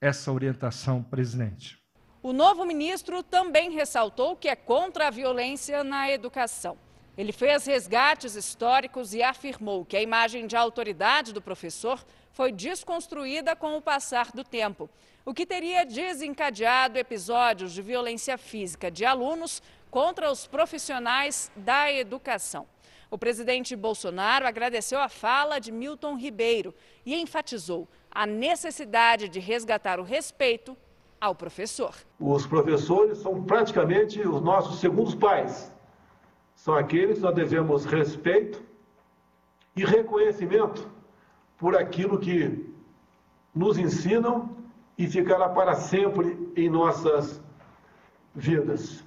essa 0.00 0.30
orientação, 0.30 1.02
presidente. 1.02 1.81
O 2.22 2.32
novo 2.32 2.64
ministro 2.64 3.20
também 3.20 3.72
ressaltou 3.72 4.36
que 4.36 4.48
é 4.48 4.54
contra 4.54 5.08
a 5.08 5.10
violência 5.10 5.82
na 5.82 6.08
educação. 6.08 6.78
Ele 7.18 7.32
fez 7.32 7.66
resgates 7.66 8.36
históricos 8.36 9.12
e 9.12 9.24
afirmou 9.24 9.84
que 9.84 9.96
a 9.96 10.02
imagem 10.02 10.46
de 10.46 10.56
autoridade 10.56 11.32
do 11.32 11.42
professor 11.42 12.00
foi 12.30 12.52
desconstruída 12.52 13.56
com 13.56 13.76
o 13.76 13.82
passar 13.82 14.30
do 14.30 14.44
tempo, 14.44 14.88
o 15.24 15.34
que 15.34 15.44
teria 15.44 15.84
desencadeado 15.84 16.96
episódios 16.96 17.72
de 17.72 17.82
violência 17.82 18.38
física 18.38 18.88
de 18.88 19.04
alunos 19.04 19.60
contra 19.90 20.30
os 20.30 20.46
profissionais 20.46 21.50
da 21.56 21.92
educação. 21.92 22.68
O 23.10 23.18
presidente 23.18 23.74
Bolsonaro 23.74 24.46
agradeceu 24.46 25.00
a 25.00 25.08
fala 25.08 25.58
de 25.58 25.72
Milton 25.72 26.16
Ribeiro 26.16 26.72
e 27.04 27.20
enfatizou 27.20 27.88
a 28.08 28.24
necessidade 28.26 29.28
de 29.28 29.40
resgatar 29.40 29.98
o 29.98 30.04
respeito 30.04 30.76
ao 31.22 31.36
professor. 31.36 31.94
Os 32.18 32.44
professores 32.44 33.18
são 33.18 33.44
praticamente 33.44 34.20
os 34.20 34.42
nossos 34.42 34.80
segundos 34.80 35.14
pais. 35.14 35.72
São 36.56 36.74
aqueles 36.74 37.18
que 37.18 37.22
nós 37.22 37.34
devemos 37.34 37.84
respeito 37.84 38.60
e 39.76 39.84
reconhecimento 39.84 40.90
por 41.56 41.76
aquilo 41.76 42.18
que 42.18 42.66
nos 43.54 43.78
ensinam 43.78 44.56
e 44.98 45.06
ficará 45.06 45.48
para 45.48 45.76
sempre 45.76 46.52
em 46.56 46.68
nossas 46.68 47.40
vidas. 48.34 49.04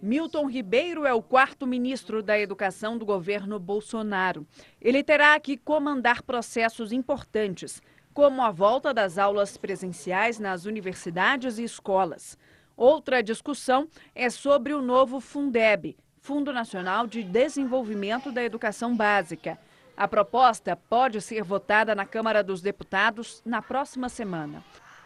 Milton 0.00 0.48
Ribeiro 0.48 1.04
é 1.04 1.12
o 1.12 1.20
quarto 1.20 1.66
ministro 1.66 2.22
da 2.22 2.38
Educação 2.38 2.96
do 2.96 3.04
governo 3.04 3.58
Bolsonaro. 3.58 4.46
Ele 4.80 5.02
terá 5.02 5.40
que 5.40 5.56
comandar 5.56 6.22
processos 6.22 6.92
importantes 6.92 7.82
como 8.18 8.42
a 8.42 8.50
volta 8.50 8.92
das 8.92 9.16
aulas 9.16 9.56
presenciais 9.56 10.40
nas 10.40 10.64
universidades 10.64 11.56
e 11.56 11.62
escolas. 11.62 12.36
Outra 12.76 13.22
discussão 13.22 13.86
é 14.12 14.28
sobre 14.28 14.74
o 14.74 14.82
novo 14.82 15.20
Fundeb, 15.20 15.96
Fundo 16.20 16.52
Nacional 16.52 17.06
de 17.06 17.22
Desenvolvimento 17.22 18.32
da 18.32 18.42
Educação 18.42 18.96
Básica. 18.96 19.56
A 19.96 20.08
proposta 20.08 20.74
pode 20.74 21.20
ser 21.20 21.44
votada 21.44 21.94
na 21.94 22.04
Câmara 22.04 22.42
dos 22.42 22.60
Deputados 22.60 23.40
na 23.46 23.62
próxima 23.62 24.08
semana. 24.08 24.64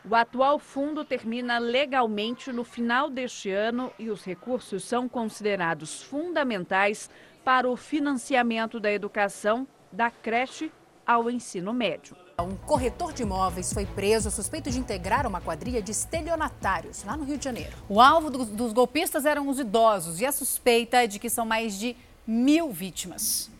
O 0.08 0.14
atual 0.14 0.58
fundo 0.58 1.04
termina 1.04 1.58
legalmente 1.58 2.50
no 2.50 2.64
final 2.64 3.10
deste 3.10 3.50
ano 3.50 3.92
e 3.98 4.08
os 4.08 4.24
recursos 4.24 4.84
são 4.84 5.06
considerados 5.06 6.02
fundamentais 6.02 7.10
para 7.44 7.68
o 7.68 7.76
financiamento 7.76 8.80
da 8.80 8.90
educação 8.90 9.68
da 9.92 10.10
creche 10.10 10.72
ao 11.06 11.30
ensino 11.30 11.74
médio. 11.74 12.21
Um 12.38 12.56
corretor 12.56 13.12
de 13.12 13.22
imóveis 13.22 13.72
foi 13.72 13.84
preso 13.84 14.30
suspeito 14.30 14.70
de 14.70 14.78
integrar 14.78 15.26
uma 15.26 15.40
quadrilha 15.40 15.82
de 15.82 15.90
estelionatários 15.90 17.04
lá 17.04 17.16
no 17.16 17.24
Rio 17.24 17.36
de 17.36 17.44
Janeiro. 17.44 17.72
O 17.88 18.00
alvo 18.00 18.30
do, 18.30 18.44
dos 18.44 18.72
golpistas 18.72 19.26
eram 19.26 19.48
os 19.48 19.58
idosos 19.58 20.20
e 20.20 20.24
a 20.26 20.32
suspeita 20.32 21.04
é 21.04 21.06
de 21.06 21.18
que 21.18 21.28
são 21.28 21.44
mais 21.44 21.78
de 21.78 21.94
mil 22.26 22.72
vítimas. 22.72 23.50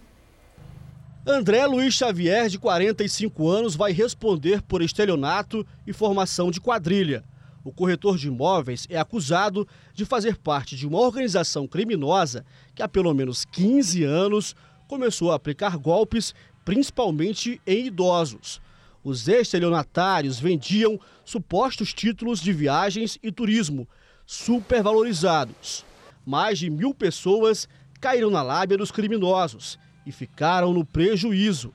André 1.27 1.67
Luiz 1.67 1.95
Xavier, 1.95 2.49
de 2.49 2.59
45 2.59 3.49
anos, 3.49 3.77
vai 3.77 3.93
responder 3.93 4.63
por 4.63 4.83
estelionato 4.83 5.67
e 5.87 5.93
formação 5.93 6.51
de 6.51 6.61
quadrilha. 6.61 7.23
O 7.63 7.71
corretor 7.71 8.17
de 8.17 8.27
imóveis 8.27 8.89
é 8.91 8.99
acusado 8.99 9.69
de 9.95 10.05
fazer 10.05 10.37
parte 10.37 10.75
de 10.75 10.87
uma 10.87 10.99
organização 10.99 11.69
criminosa 11.69 12.45
que 12.75 12.83
há 12.83 12.89
pelo 12.89 13.15
menos 13.15 13.45
15 13.45 14.03
anos 14.03 14.57
começou 14.89 15.31
a 15.31 15.37
aplicar 15.37 15.79
golpes 15.79 16.35
principalmente 16.65 17.61
em 17.67 17.87
idosos. 17.87 18.61
Os 19.05 19.27
estelionatários 19.27 20.39
vendiam 20.39 20.99
supostos 21.25 21.93
títulos 21.93 22.41
de 22.41 22.53
viagens 22.53 23.19
e 23.23 23.33
turismo, 23.33 23.89
supervalorizados. 24.25 25.85
Mais 26.25 26.59
de 26.59 26.71
mil 26.71 26.95
pessoas 26.95 27.69
caíram 28.01 28.31
na 28.31 28.43
lábia 28.43 28.79
dos 28.79 28.93
criminosos 28.93 29.79
e 30.07 30.13
ficaram 30.13 30.73
no 30.73 30.85
prejuízo. 30.85 31.75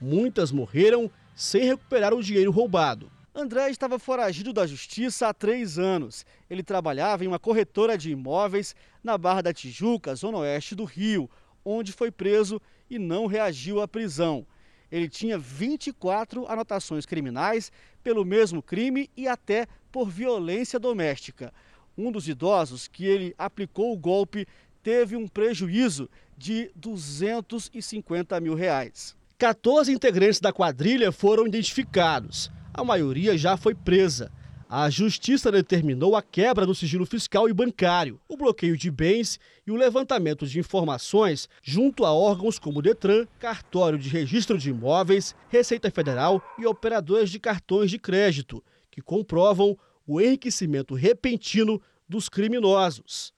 Muitas 0.00 0.52
morreram 0.52 1.10
sem 1.34 1.64
recuperar 1.64 2.12
o 2.12 2.22
dinheiro 2.22 2.50
roubado. 2.50 3.10
André 3.34 3.70
estava 3.70 3.98
foragido 3.98 4.52
da 4.52 4.66
justiça 4.66 5.28
há 5.28 5.34
três 5.34 5.78
anos. 5.78 6.24
Ele 6.48 6.62
trabalhava 6.62 7.24
em 7.24 7.26
uma 7.26 7.38
corretora 7.38 7.96
de 7.96 8.10
imóveis 8.10 8.74
na 9.04 9.18
Barra 9.18 9.42
da 9.42 9.52
Tijuca, 9.52 10.14
zona 10.14 10.38
oeste 10.38 10.74
do 10.74 10.84
Rio, 10.84 11.28
onde 11.62 11.92
foi 11.92 12.10
preso 12.10 12.60
e 12.88 12.98
não 12.98 13.26
reagiu 13.26 13.80
à 13.80 13.88
prisão. 13.88 14.46
Ele 14.90 15.08
tinha 15.08 15.38
24 15.38 16.46
anotações 16.46 17.04
criminais 17.04 17.72
pelo 18.02 18.24
mesmo 18.24 18.62
crime 18.62 19.10
e 19.16 19.26
até 19.26 19.66
por 19.90 20.08
violência 20.08 20.78
doméstica. 20.78 21.52
Um 21.98 22.12
dos 22.12 22.28
idosos 22.28 22.86
que 22.86 23.04
ele 23.04 23.34
aplicou 23.36 23.92
o 23.92 23.96
golpe 23.96 24.46
teve 24.82 25.16
um 25.16 25.26
prejuízo 25.26 26.08
de 26.36 26.70
250 26.76 28.38
mil 28.40 28.54
reais. 28.54 29.16
14 29.38 29.92
integrantes 29.92 30.40
da 30.40 30.52
quadrilha 30.52 31.10
foram 31.10 31.46
identificados 31.46 32.50
a 32.76 32.84
maioria 32.84 33.38
já 33.38 33.56
foi 33.56 33.74
presa. 33.74 34.30
A 34.68 34.90
justiça 34.90 35.52
determinou 35.52 36.16
a 36.16 36.22
quebra 36.22 36.66
do 36.66 36.74
sigilo 36.74 37.06
fiscal 37.06 37.48
e 37.48 37.52
bancário, 37.52 38.20
o 38.28 38.36
bloqueio 38.36 38.76
de 38.76 38.90
bens 38.90 39.38
e 39.64 39.70
o 39.70 39.76
levantamento 39.76 40.44
de 40.44 40.58
informações 40.58 41.48
junto 41.62 42.04
a 42.04 42.12
órgãos 42.12 42.58
como 42.58 42.82
Detran, 42.82 43.28
Cartório 43.38 43.96
de 43.96 44.08
Registro 44.08 44.58
de 44.58 44.70
Imóveis, 44.70 45.36
Receita 45.48 45.88
Federal 45.88 46.42
e 46.58 46.66
operadoras 46.66 47.30
de 47.30 47.38
cartões 47.38 47.92
de 47.92 47.98
crédito, 47.98 48.62
que 48.90 49.00
comprovam 49.00 49.78
o 50.04 50.20
enriquecimento 50.20 50.96
repentino 50.96 51.80
dos 52.08 52.28
criminosos. 52.28 53.35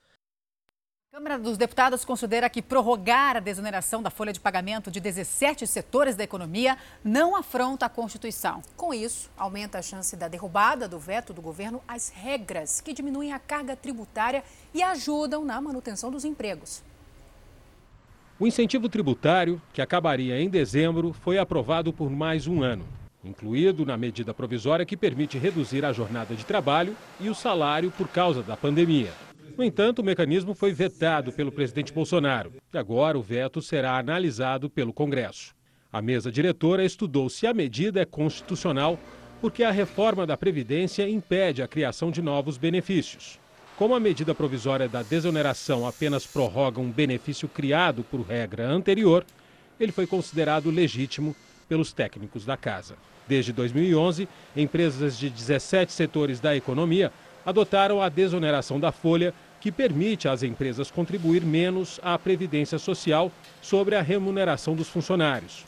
A 1.18 1.20
Câmara 1.20 1.36
dos 1.36 1.58
Deputados 1.58 2.04
considera 2.04 2.48
que 2.48 2.62
prorrogar 2.62 3.36
a 3.36 3.40
desoneração 3.40 4.00
da 4.00 4.08
folha 4.08 4.32
de 4.32 4.38
pagamento 4.38 4.88
de 4.88 5.00
17 5.00 5.66
setores 5.66 6.14
da 6.14 6.22
economia 6.22 6.78
não 7.02 7.34
afronta 7.34 7.86
a 7.86 7.88
Constituição. 7.88 8.62
Com 8.76 8.94
isso, 8.94 9.28
aumenta 9.36 9.80
a 9.80 9.82
chance 9.82 10.14
da 10.14 10.28
derrubada 10.28 10.86
do 10.86 10.96
veto 10.96 11.32
do 11.32 11.42
governo 11.42 11.82
às 11.88 12.08
regras 12.08 12.80
que 12.80 12.94
diminuem 12.94 13.32
a 13.32 13.38
carga 13.40 13.74
tributária 13.74 14.44
e 14.72 14.80
ajudam 14.80 15.44
na 15.44 15.60
manutenção 15.60 16.08
dos 16.08 16.24
empregos. 16.24 16.84
O 18.38 18.46
incentivo 18.46 18.88
tributário, 18.88 19.60
que 19.72 19.82
acabaria 19.82 20.40
em 20.40 20.48
dezembro, 20.48 21.12
foi 21.12 21.36
aprovado 21.36 21.92
por 21.92 22.08
mais 22.08 22.46
um 22.46 22.62
ano, 22.62 22.86
incluído 23.24 23.84
na 23.84 23.96
medida 23.96 24.32
provisória 24.32 24.86
que 24.86 24.96
permite 24.96 25.36
reduzir 25.36 25.84
a 25.84 25.92
jornada 25.92 26.36
de 26.36 26.46
trabalho 26.46 26.96
e 27.18 27.28
o 27.28 27.34
salário 27.34 27.90
por 27.90 28.06
causa 28.06 28.40
da 28.40 28.56
pandemia. 28.56 29.12
No 29.56 29.64
entanto, 29.64 30.00
o 30.00 30.04
mecanismo 30.04 30.54
foi 30.54 30.72
vetado 30.72 31.32
pelo 31.32 31.50
presidente 31.50 31.92
Bolsonaro 31.92 32.52
e 32.72 32.78
agora 32.78 33.18
o 33.18 33.22
veto 33.22 33.60
será 33.60 33.98
analisado 33.98 34.70
pelo 34.70 34.92
Congresso. 34.92 35.54
A 35.92 36.02
mesa 36.02 36.30
diretora 36.30 36.84
estudou 36.84 37.28
se 37.28 37.46
a 37.46 37.54
medida 37.54 38.00
é 38.00 38.04
constitucional 38.04 38.98
porque 39.40 39.62
a 39.62 39.70
reforma 39.70 40.26
da 40.26 40.36
Previdência 40.36 41.08
impede 41.08 41.62
a 41.62 41.68
criação 41.68 42.10
de 42.10 42.20
novos 42.20 42.58
benefícios. 42.58 43.38
Como 43.76 43.94
a 43.94 44.00
medida 44.00 44.34
provisória 44.34 44.88
da 44.88 45.02
desoneração 45.02 45.86
apenas 45.86 46.26
prorroga 46.26 46.80
um 46.80 46.90
benefício 46.90 47.48
criado 47.48 48.02
por 48.02 48.22
regra 48.22 48.68
anterior, 48.68 49.24
ele 49.78 49.92
foi 49.92 50.06
considerado 50.06 50.70
legítimo 50.70 51.34
pelos 51.68 51.92
técnicos 51.92 52.44
da 52.44 52.56
casa. 52.56 52.96
Desde 53.28 53.52
2011, 53.52 54.28
empresas 54.56 55.16
de 55.16 55.30
17 55.30 55.92
setores 55.92 56.40
da 56.40 56.56
economia 56.56 57.12
adotaram 57.44 58.00
a 58.02 58.08
desoneração 58.08 58.78
da 58.78 58.92
folha 58.92 59.34
que 59.60 59.72
permite 59.72 60.28
às 60.28 60.42
empresas 60.42 60.90
contribuir 60.90 61.44
menos 61.44 61.98
à 62.02 62.18
previdência 62.18 62.78
social 62.78 63.32
sobre 63.60 63.96
a 63.96 64.02
remuneração 64.02 64.74
dos 64.74 64.88
funcionários. 64.88 65.64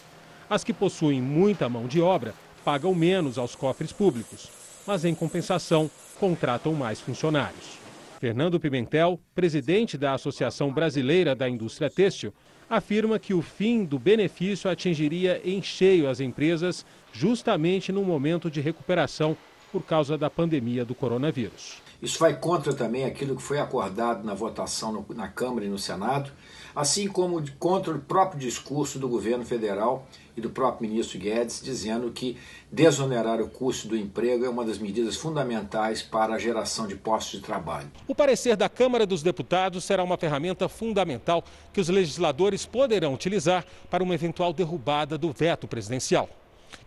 As 0.49 0.65
que 0.65 0.73
possuem 0.73 1.21
muita 1.21 1.69
mão 1.69 1.87
de 1.87 2.01
obra 2.01 2.35
pagam 2.65 2.95
menos 2.95 3.39
aos 3.39 3.55
cofres 3.55 3.93
públicos, 3.93 4.51
mas 4.87 5.05
em 5.05 5.15
compensação 5.15 5.91
contratam 6.19 6.75
mais 6.75 7.01
funcionários. 7.01 7.79
Fernando 8.21 8.61
Pimentel, 8.61 9.19
presidente 9.35 9.97
da 9.97 10.13
Associação 10.13 10.73
Brasileira 10.73 11.35
da 11.35 11.49
Indústria 11.49 11.89
Têxtil, 11.89 12.35
afirma 12.69 13.19
que 13.19 13.35
o 13.35 13.43
fim 13.43 13.85
do 13.85 13.99
benefício 13.99 14.71
atingiria 14.71 15.41
em 15.45 15.63
cheio 15.63 16.09
as 16.09 16.21
empresas 16.21 16.85
justamente 17.13 17.91
no 17.91 18.05
momento 18.05 18.51
de 18.51 18.61
recuperação 18.61 19.37
por 19.71 19.83
causa 19.83 20.19
da 20.19 20.29
pandemia 20.29 20.85
do 20.85 20.95
coronavírus. 20.95 21.81
Isso 22.03 22.19
vai 22.19 22.35
contra 22.35 22.73
também 22.73 23.05
aquilo 23.05 23.37
que 23.37 23.43
foi 23.43 23.59
acordado 23.59 24.25
na 24.25 24.33
votação 24.33 24.91
no, 24.91 25.07
na 25.15 25.29
Câmara 25.29 25.67
e 25.67 25.69
no 25.69 25.79
Senado, 25.79 26.33
assim 26.75 27.07
como 27.07 27.43
contra 27.59 27.93
o 27.93 28.01
próprio 28.01 28.41
discurso 28.41 28.99
do 28.99 29.07
governo 29.07 29.45
federal 29.45 30.07
e 30.35 30.41
do 30.41 30.49
próprio 30.49 30.89
ministro 30.89 31.19
Guedes, 31.19 31.61
dizendo 31.63 32.11
que 32.11 32.39
desonerar 32.73 33.41
o 33.41 33.49
custo 33.49 33.89
do 33.89 33.97
emprego 33.97 34.47
é 34.47 34.49
uma 34.49 34.65
das 34.65 34.79
medidas 34.79 35.17
fundamentais 35.17 36.03
para 36.03 36.35
a 36.35 36.39
geração 36.39 36.87
de 36.87 36.97
postos 36.97 37.39
de 37.39 37.45
trabalho. 37.45 37.91
O 38.09 38.15
parecer 38.15 38.57
da 38.57 38.69
Câmara 38.69 39.05
dos 39.05 39.23
Deputados 39.23 39.85
será 39.85 40.03
uma 40.03 40.17
ferramenta 40.17 40.69
fundamental 40.69 41.45
que 41.73 41.81
os 41.81 41.89
legisladores 41.91 42.65
poderão 42.65 43.13
utilizar 43.13 43.67
para 43.91 44.03
uma 44.03 44.15
eventual 44.15 44.55
derrubada 44.55 45.19
do 45.19 45.33
veto 45.33 45.69
presidencial. 45.69 46.31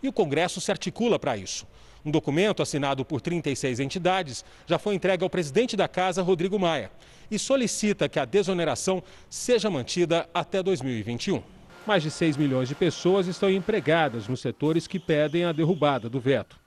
E 0.02 0.08
o 0.08 0.14
Congresso 0.14 0.60
se 0.60 0.72
articula 0.72 1.20
para 1.20 1.38
isso. 1.38 1.68
Um 2.06 2.12
documento 2.12 2.62
assinado 2.62 3.06
por 3.06 3.22
36 3.22 3.80
entidades 3.80 4.44
já 4.68 4.78
foi 4.78 4.96
entregue 4.96 5.24
ao 5.24 5.30
presidente 5.30 5.78
da 5.78 5.88
casa, 5.88 6.22
Rodrigo 6.22 6.60
Maia, 6.60 6.92
e 7.32 7.40
solicita 7.40 8.10
que 8.10 8.20
a 8.20 8.26
desoneração 8.26 9.02
seja 9.30 9.70
mantida 9.70 10.28
até 10.34 10.62
2021. 10.62 11.42
Mais 11.88 12.04
de 12.04 12.12
6 12.12 12.38
milhões 12.38 12.68
de 12.68 12.76
pessoas 12.76 13.28
estão 13.28 13.50
empregadas 13.50 14.28
nos 14.28 14.42
setores 14.42 14.86
que 14.88 15.00
pedem 15.00 15.46
a 15.46 15.52
derrubada 15.52 16.10
do 16.10 16.20
veto. 16.20 16.58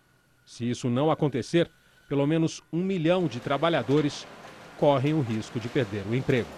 Se 0.46 0.68
isso 0.68 0.88
não 0.88 1.10
acontecer, 1.10 1.70
pelo 2.08 2.26
menos 2.26 2.62
um 2.72 2.82
milhão 2.82 3.26
de 3.26 3.40
trabalhadores 3.40 4.26
correm 4.78 5.14
o 5.14 5.20
risco 5.20 5.58
de 5.58 5.68
perder 5.68 6.04
o 6.10 6.14
emprego. 6.14 6.48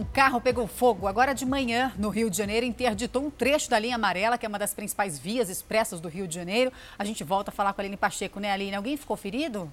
Um 0.00 0.04
carro 0.04 0.40
pegou 0.40 0.66
fogo 0.66 1.06
agora 1.06 1.34
de 1.34 1.44
manhã 1.44 1.92
no 1.98 2.08
Rio 2.08 2.30
de 2.30 2.38
Janeiro, 2.38 2.64
interditou 2.64 3.22
um 3.22 3.30
trecho 3.30 3.68
da 3.68 3.78
linha 3.78 3.96
amarela, 3.96 4.38
que 4.38 4.46
é 4.46 4.48
uma 4.48 4.58
das 4.58 4.72
principais 4.72 5.18
vias 5.18 5.50
expressas 5.50 6.00
do 6.00 6.08
Rio 6.08 6.26
de 6.26 6.34
Janeiro. 6.34 6.72
A 6.98 7.04
gente 7.04 7.22
volta 7.22 7.50
a 7.50 7.52
falar 7.52 7.74
com 7.74 7.82
a 7.82 7.84
Aline 7.84 7.98
Pacheco, 7.98 8.40
né, 8.40 8.50
Aline? 8.50 8.74
Alguém 8.74 8.96
ficou 8.96 9.14
ferido? 9.14 9.70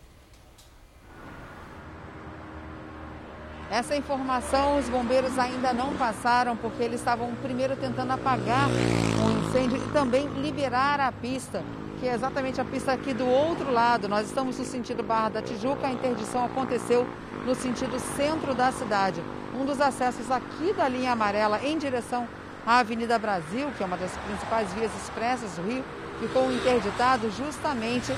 Essa 3.72 3.96
informação 3.96 4.78
os 4.78 4.90
bombeiros 4.90 5.40
ainda 5.40 5.72
não 5.72 5.96
passaram, 5.96 6.58
porque 6.58 6.84
eles 6.84 7.00
estavam 7.00 7.34
primeiro 7.36 7.78
tentando 7.78 8.12
apagar 8.12 8.68
o 8.68 9.48
incêndio 9.48 9.78
e 9.78 9.94
também 9.94 10.28
liberar 10.42 11.00
a 11.00 11.10
pista, 11.10 11.64
que 12.02 12.06
é 12.06 12.14
exatamente 12.14 12.60
a 12.60 12.66
pista 12.66 12.92
aqui 12.92 13.14
do 13.14 13.26
outro 13.26 13.72
lado. 13.72 14.10
Nós 14.10 14.28
estamos 14.28 14.60
no 14.60 14.66
sentido 14.66 15.02
Barra 15.02 15.30
da 15.30 15.42
Tijuca, 15.42 15.88
a 15.88 15.92
interdição 15.94 16.44
aconteceu 16.44 17.08
no 17.46 17.56
sentido 17.56 17.98
centro 18.18 18.54
da 18.54 18.74
cidade 18.74 19.24
um 19.60 19.66
dos 19.66 19.82
acessos 19.82 20.30
aqui 20.30 20.72
da 20.74 20.88
linha 20.88 21.12
amarela 21.12 21.60
em 21.64 21.78
direção 21.78 22.28
à 22.66 22.80
Avenida 22.80 23.18
Brasil, 23.18 23.72
que 23.76 23.82
é 23.82 23.86
uma 23.86 23.98
das 23.98 24.12
principais 24.18 24.72
vias 24.74 24.92
expressas 25.02 25.52
do 25.54 25.64
Rio, 25.64 25.84
ficou 26.20 26.52
interditado 26.52 27.30
justamente 27.32 28.14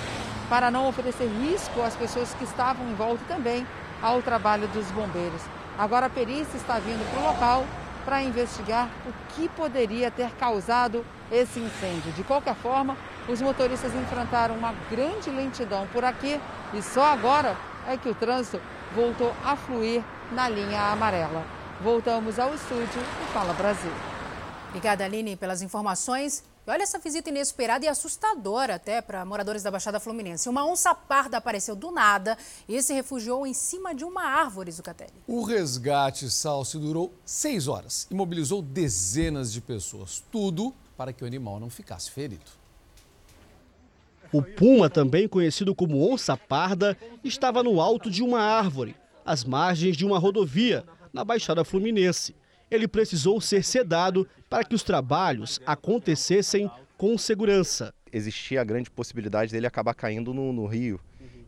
para 0.49 0.69
não 0.69 0.87
oferecer 0.87 1.27
risco 1.27 1.81
às 1.81 1.95
pessoas 1.95 2.33
que 2.33 2.43
estavam 2.43 2.85
em 2.89 2.95
volta 2.95 3.23
também 3.27 3.65
ao 4.01 4.21
trabalho 4.21 4.67
dos 4.69 4.85
bombeiros. 4.91 5.41
Agora 5.77 6.07
a 6.07 6.09
perícia 6.09 6.57
está 6.57 6.77
vindo 6.79 7.09
para 7.11 7.21
o 7.21 7.25
local 7.25 7.65
para 8.03 8.21
investigar 8.21 8.89
o 9.05 9.13
que 9.33 9.47
poderia 9.49 10.11
ter 10.11 10.31
causado 10.31 11.05
esse 11.31 11.59
incêndio. 11.59 12.11
De 12.13 12.23
qualquer 12.23 12.55
forma, 12.55 12.97
os 13.27 13.41
motoristas 13.41 13.93
enfrentaram 13.93 14.55
uma 14.55 14.73
grande 14.89 15.29
lentidão 15.29 15.87
por 15.93 16.03
aqui 16.03 16.39
e 16.73 16.81
só 16.81 17.05
agora 17.13 17.55
é 17.87 17.95
que 17.95 18.09
o 18.09 18.15
trânsito 18.15 18.59
voltou 18.95 19.33
a 19.45 19.55
fluir 19.55 20.03
na 20.31 20.47
linha 20.47 20.91
amarela. 20.91 21.45
Voltamos 21.81 22.37
ao 22.37 22.53
estúdio 22.53 23.01
e 23.23 23.33
Fala 23.33 23.53
Brasil. 23.53 23.91
Obrigada, 24.67 25.03
Aline, 25.03 25.35
pelas 25.35 25.61
informações. 25.61 26.43
E 26.67 26.69
olha 26.69 26.83
essa 26.83 26.99
visita 26.99 27.29
inesperada 27.29 27.85
e 27.85 27.87
assustadora 27.87 28.75
até 28.75 29.01
para 29.01 29.25
moradores 29.25 29.63
da 29.63 29.71
Baixada 29.71 29.99
Fluminense. 29.99 30.47
Uma 30.47 30.65
onça 30.65 30.93
parda 30.93 31.37
apareceu 31.37 31.75
do 31.75 31.89
nada 31.89 32.37
e 32.67 32.81
se 32.83 32.93
refugiou 32.93 33.47
em 33.47 33.53
cima 33.53 33.95
de 33.95 34.03
uma 34.03 34.23
árvore, 34.23 34.71
Zucatelli. 34.71 35.13
O 35.25 35.41
resgate, 35.41 36.29
Salsi, 36.29 36.77
durou 36.77 37.11
seis 37.25 37.67
horas 37.67 38.05
e 38.11 38.13
mobilizou 38.13 38.61
dezenas 38.61 39.51
de 39.51 39.61
pessoas. 39.61 40.23
Tudo 40.31 40.73
para 40.95 41.11
que 41.11 41.23
o 41.23 41.27
animal 41.27 41.59
não 41.59 41.69
ficasse 41.69 42.11
ferido. 42.11 42.59
O 44.31 44.43
puma, 44.43 44.91
também 44.91 45.27
conhecido 45.27 45.73
como 45.73 46.13
onça 46.13 46.37
parda, 46.37 46.95
estava 47.23 47.63
no 47.63 47.81
alto 47.81 48.11
de 48.11 48.21
uma 48.21 48.41
árvore 48.41 48.95
às 49.29 49.45
margens 49.45 49.95
de 49.95 50.03
uma 50.03 50.17
rodovia, 50.17 50.83
na 51.13 51.23
Baixada 51.23 51.63
Fluminense. 51.63 52.35
Ele 52.71 52.87
precisou 52.87 53.39
ser 53.39 53.63
sedado 53.63 54.27
para 54.49 54.63
que 54.63 54.73
os 54.73 54.81
trabalhos 54.81 55.59
acontecessem 55.67 56.69
com 56.97 57.15
segurança. 57.15 57.93
Existia 58.11 58.59
a 58.59 58.63
grande 58.63 58.89
possibilidade 58.89 59.51
dele 59.51 59.67
acabar 59.67 59.93
caindo 59.93 60.33
no, 60.33 60.51
no 60.51 60.65
rio. 60.65 60.99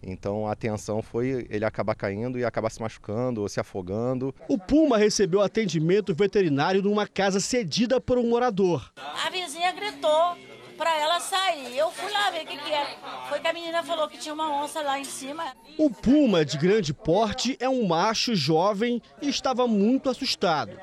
Então 0.04 0.48
a 0.48 0.56
tensão 0.56 1.02
foi 1.02 1.48
ele 1.50 1.66
acabar 1.66 1.96
caindo 1.96 2.38
e 2.38 2.46
acabar 2.46 2.70
se 2.70 2.80
machucando 2.80 3.42
ou 3.42 3.50
se 3.50 3.60
afogando. 3.60 4.34
O 4.48 4.60
Puma 4.60 4.98
recebeu 5.00 5.42
atendimento 5.42 6.14
veterinário 6.14 6.84
numa 6.84 7.08
casa 7.08 7.40
cedida 7.40 8.00
por 8.00 8.20
um 8.20 8.30
morador. 8.30 8.92
A 8.96 9.28
vizinha 9.32 9.72
gritou 9.74 10.38
para 10.82 10.98
ela 11.00 11.20
sair. 11.20 11.78
Eu 11.78 11.92
fui 11.92 12.12
lá 12.12 12.32
ver 12.32 12.42
o 12.42 12.48
que, 12.48 12.58
que 12.58 12.72
era. 12.72 12.90
Foi 13.30 13.40
que 13.40 13.48
a 13.48 13.54
menina 13.54 13.84
falou 13.84 14.08
que 14.08 14.18
tinha 14.18 14.34
uma 14.34 14.64
onça 14.64 14.82
lá 14.82 15.00
em 15.00 15.04
cima. 15.04 15.56
O 15.78 15.92
Puma 15.92 16.44
de 16.44 16.58
grande 16.58 16.92
porte 16.92 17.56
é 17.60 17.70
um 17.70 17.86
macho 17.86 18.34
jovem 18.34 19.00
e 19.22 19.30
estava 19.30 19.68
muito 19.68 20.10
assustado. 20.10 20.76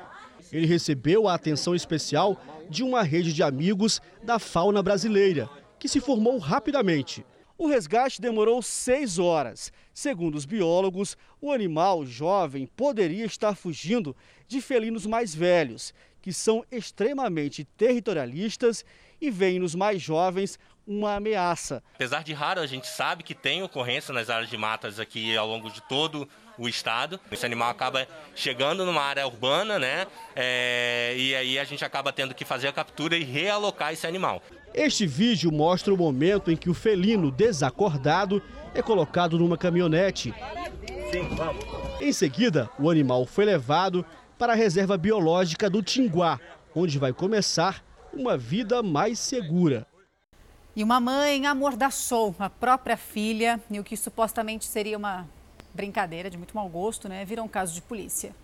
Ele 0.53 0.65
recebeu 0.65 1.27
a 1.27 1.33
atenção 1.33 1.75
especial 1.75 2.41
de 2.69 2.81
uma 2.81 3.03
rede 3.03 3.33
de 3.33 3.43
amigos 3.43 4.01
da 4.23 4.39
fauna 4.39 4.81
brasileira, 4.81 5.49
que 5.77 5.89
se 5.89 5.99
formou 5.99 6.37
rapidamente. 6.37 7.25
O 7.57 7.67
resgate 7.67 8.21
demorou 8.21 8.61
seis 8.61 9.19
horas. 9.19 9.69
Segundo 9.93 10.35
os 10.35 10.45
biólogos, 10.45 11.17
o 11.41 11.51
animal 11.51 12.05
jovem 12.05 12.65
poderia 12.65 13.25
estar 13.25 13.53
fugindo 13.53 14.15
de 14.47 14.61
felinos 14.61 15.05
mais 15.05 15.35
velhos, 15.35 15.93
que 16.21 16.31
são 16.31 16.63
extremamente 16.71 17.65
territorialistas 17.65 18.85
e 19.21 19.29
veem 19.29 19.59
nos 19.59 19.75
mais 19.75 20.01
jovens 20.01 20.59
uma 20.89 21.15
ameaça. 21.15 21.83
Apesar 21.93 22.23
de 22.23 22.33
raro, 22.33 22.59
a 22.59 22.65
gente 22.65 22.87
sabe 22.87 23.23
que 23.23 23.35
tem 23.35 23.61
ocorrência 23.61 24.11
nas 24.11 24.29
áreas 24.29 24.49
de 24.49 24.57
matas 24.57 24.99
aqui 24.99 25.37
ao 25.37 25.47
longo 25.47 25.69
de 25.69 25.81
todo 25.83 26.27
o 26.57 26.67
estado. 26.67 27.19
Esse 27.31 27.45
animal 27.45 27.69
acaba 27.69 28.07
chegando 28.35 28.83
numa 28.83 29.03
área 29.03 29.25
urbana, 29.27 29.77
né? 29.77 30.07
É, 30.35 31.13
e 31.15 31.35
aí 31.35 31.59
a 31.59 31.63
gente 31.63 31.85
acaba 31.85 32.11
tendo 32.11 32.33
que 32.33 32.43
fazer 32.43 32.67
a 32.67 32.73
captura 32.73 33.15
e 33.15 33.23
realocar 33.23 33.93
esse 33.93 34.07
animal. 34.07 34.41
Este 34.73 35.05
vídeo 35.05 35.51
mostra 35.51 35.93
o 35.93 35.97
momento 35.97 36.51
em 36.51 36.57
que 36.57 36.69
o 36.69 36.73
felino 36.73 37.31
desacordado 37.31 38.41
é 38.73 38.81
colocado 38.81 39.37
numa 39.37 39.57
caminhonete. 39.57 40.33
Em 42.01 42.11
seguida, 42.11 42.69
o 42.79 42.89
animal 42.89 43.25
foi 43.25 43.45
levado 43.45 44.05
para 44.37 44.53
a 44.53 44.55
reserva 44.55 44.97
biológica 44.97 45.69
do 45.69 45.83
Tinguá, 45.83 46.39
onde 46.75 46.97
vai 46.97 47.13
começar 47.13 47.83
uma 48.13 48.37
vida 48.37 48.81
mais 48.81 49.19
segura. 49.19 49.87
E 50.75 50.83
uma 50.83 50.99
mãe 50.99 51.45
amordaçou 51.45 52.35
a 52.39 52.49
própria 52.49 52.95
filha 52.95 53.59
e 53.69 53.79
o 53.79 53.83
que 53.83 53.97
supostamente 53.97 54.65
seria 54.65 54.97
uma 54.97 55.27
brincadeira 55.73 56.29
de 56.29 56.37
muito 56.37 56.55
mau 56.55 56.67
gosto, 56.69 57.09
né, 57.09 57.25
virou 57.25 57.45
um 57.45 57.49
caso 57.49 57.73
de 57.73 57.81
polícia. 57.81 58.35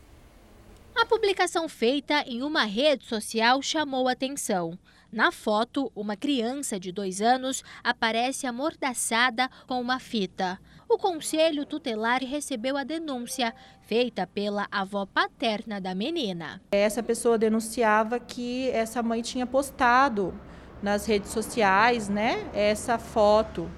A 0.96 1.06
publicação 1.06 1.68
feita 1.68 2.24
em 2.26 2.42
uma 2.42 2.64
rede 2.64 3.06
social 3.06 3.62
chamou 3.62 4.08
atenção. 4.08 4.78
Na 5.16 5.32
foto, 5.32 5.90
uma 5.96 6.18
criança 6.18 6.78
de 6.78 6.92
dois 6.92 7.22
anos 7.22 7.64
aparece 7.82 8.46
amordaçada 8.46 9.50
com 9.66 9.80
uma 9.80 9.98
fita. 9.98 10.60
O 10.90 10.98
Conselho 10.98 11.66
Tutelar 11.66 12.20
recebeu 12.22 12.76
a 12.76 12.84
denúncia, 12.84 13.56
feita 13.84 14.28
pela 14.28 14.68
avó 14.70 15.06
paterna 15.06 15.80
da 15.80 15.96
menina. 15.96 16.62
Essa 16.70 17.02
pessoa 17.02 17.38
denunciava 17.38 18.20
que 18.20 18.70
essa 18.72 19.02
mãe 19.02 19.22
tinha 19.22 19.48
postado 19.48 20.38
nas 20.84 21.06
redes 21.06 21.32
sociais 21.32 22.10
né, 22.10 22.50
essa 22.54 22.98
foto 23.00 23.72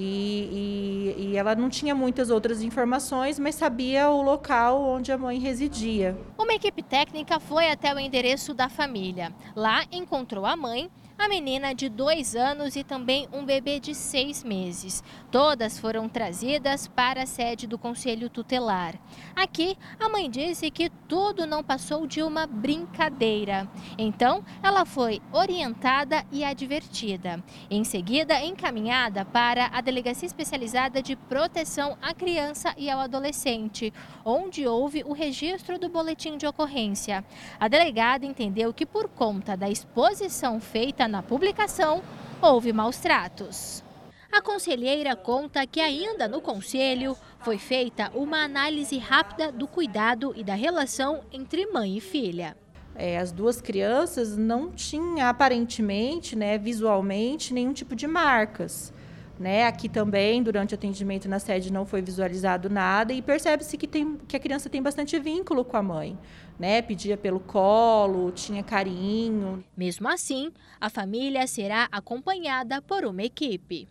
e, 0.00 1.16
e, 1.18 1.24
e, 1.24 1.36
ela 1.36 1.56
não 1.56 1.68
tinha 1.68 1.92
muitas 1.92 2.30
outras 2.30 2.62
informações, 2.62 3.36
mas 3.36 3.56
sabia 3.56 4.08
o 4.08 4.22
local 4.22 4.80
onde 4.80 5.10
a 5.10 5.18
mãe 5.18 5.40
residia. 5.40 6.16
Uma 6.38 6.54
equipe 6.54 6.84
técnica 6.84 7.40
foi 7.40 7.68
até 7.68 7.92
o 7.92 7.98
endereço 7.98 8.54
da 8.54 8.68
família. 8.68 9.32
Lá 9.56 9.84
encontrou 9.90 10.46
a 10.46 10.56
mãe 10.56 10.88
a 11.18 11.28
menina 11.28 11.74
de 11.74 11.88
dois 11.88 12.36
anos 12.36 12.76
e 12.76 12.84
também 12.84 13.28
um 13.32 13.44
bebê 13.44 13.80
de 13.80 13.92
seis 13.92 14.44
meses. 14.44 15.02
Todas 15.32 15.76
foram 15.76 16.08
trazidas 16.08 16.86
para 16.86 17.24
a 17.24 17.26
sede 17.26 17.66
do 17.66 17.76
Conselho 17.76 18.30
Tutelar. 18.30 18.94
Aqui, 19.34 19.76
a 19.98 20.08
mãe 20.08 20.30
disse 20.30 20.70
que 20.70 20.88
tudo 21.08 21.44
não 21.44 21.64
passou 21.64 22.06
de 22.06 22.22
uma 22.22 22.46
brincadeira. 22.46 23.68
Então, 23.98 24.44
ela 24.62 24.84
foi 24.84 25.20
orientada 25.32 26.24
e 26.30 26.44
advertida. 26.44 27.42
Em 27.68 27.82
seguida, 27.82 28.40
encaminhada 28.40 29.24
para 29.24 29.66
a 29.72 29.80
Delegacia 29.80 30.26
Especializada 30.26 31.02
de 31.02 31.16
Proteção 31.16 31.98
à 32.00 32.14
Criança 32.14 32.72
e 32.76 32.88
ao 32.88 33.00
Adolescente, 33.00 33.92
onde 34.24 34.68
houve 34.68 35.02
o 35.04 35.12
registro 35.12 35.80
do 35.80 35.88
boletim 35.88 36.36
de 36.36 36.46
ocorrência. 36.46 37.24
A 37.58 37.66
delegada 37.66 38.24
entendeu 38.24 38.72
que, 38.72 38.86
por 38.86 39.08
conta 39.08 39.56
da 39.56 39.68
exposição 39.68 40.60
feita 40.60 41.07
na 41.08 41.22
publicação, 41.22 42.02
houve 42.40 42.72
maus 42.72 42.98
tratos. 42.98 43.82
A 44.30 44.42
conselheira 44.42 45.16
conta 45.16 45.66
que 45.66 45.80
ainda 45.80 46.28
no 46.28 46.40
conselho 46.40 47.16
foi 47.40 47.56
feita 47.56 48.12
uma 48.14 48.44
análise 48.44 48.98
rápida 48.98 49.50
do 49.50 49.66
cuidado 49.66 50.34
e 50.36 50.44
da 50.44 50.54
relação 50.54 51.22
entre 51.32 51.66
mãe 51.66 51.96
e 51.96 52.00
filha. 52.00 52.54
É, 52.94 53.16
as 53.16 53.32
duas 53.32 53.60
crianças 53.60 54.36
não 54.36 54.70
tinham 54.70 55.26
aparentemente, 55.26 56.36
né, 56.36 56.58
visualmente, 56.58 57.54
nenhum 57.54 57.72
tipo 57.72 57.96
de 57.96 58.06
marcas. 58.06 58.92
Né? 59.38 59.66
Aqui 59.66 59.88
também, 59.88 60.42
durante 60.42 60.74
o 60.74 60.76
atendimento 60.76 61.28
na 61.28 61.38
sede, 61.38 61.72
não 61.72 61.86
foi 61.86 62.02
visualizado 62.02 62.68
nada 62.68 63.12
e 63.12 63.22
percebe-se 63.22 63.76
que, 63.78 63.86
tem, 63.86 64.16
que 64.26 64.36
a 64.36 64.40
criança 64.40 64.68
tem 64.68 64.82
bastante 64.82 65.18
vínculo 65.20 65.64
com 65.64 65.76
a 65.76 65.82
mãe. 65.82 66.18
Né? 66.58 66.82
Pedia 66.82 67.16
pelo 67.16 67.38
colo, 67.38 68.32
tinha 68.32 68.64
carinho. 68.64 69.64
Mesmo 69.76 70.08
assim, 70.08 70.52
a 70.80 70.90
família 70.90 71.46
será 71.46 71.88
acompanhada 71.92 72.82
por 72.82 73.04
uma 73.04 73.22
equipe. 73.22 73.86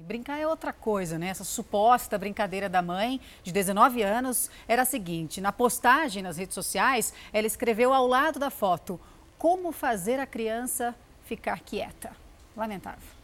Brincar 0.00 0.38
é 0.38 0.46
outra 0.46 0.72
coisa, 0.72 1.18
né? 1.18 1.26
Essa 1.26 1.42
suposta 1.44 2.16
brincadeira 2.16 2.68
da 2.68 2.80
mãe, 2.80 3.20
de 3.42 3.52
19 3.52 4.00
anos, 4.02 4.48
era 4.68 4.82
a 4.82 4.84
seguinte: 4.84 5.40
na 5.40 5.50
postagem 5.50 6.22
nas 6.22 6.38
redes 6.38 6.54
sociais, 6.54 7.12
ela 7.32 7.48
escreveu 7.48 7.92
ao 7.92 8.06
lado 8.06 8.38
da 8.38 8.48
foto: 8.48 8.98
Como 9.36 9.72
fazer 9.72 10.20
a 10.20 10.26
criança 10.26 10.94
ficar 11.24 11.60
quieta. 11.60 12.12
Lamentável. 12.56 13.17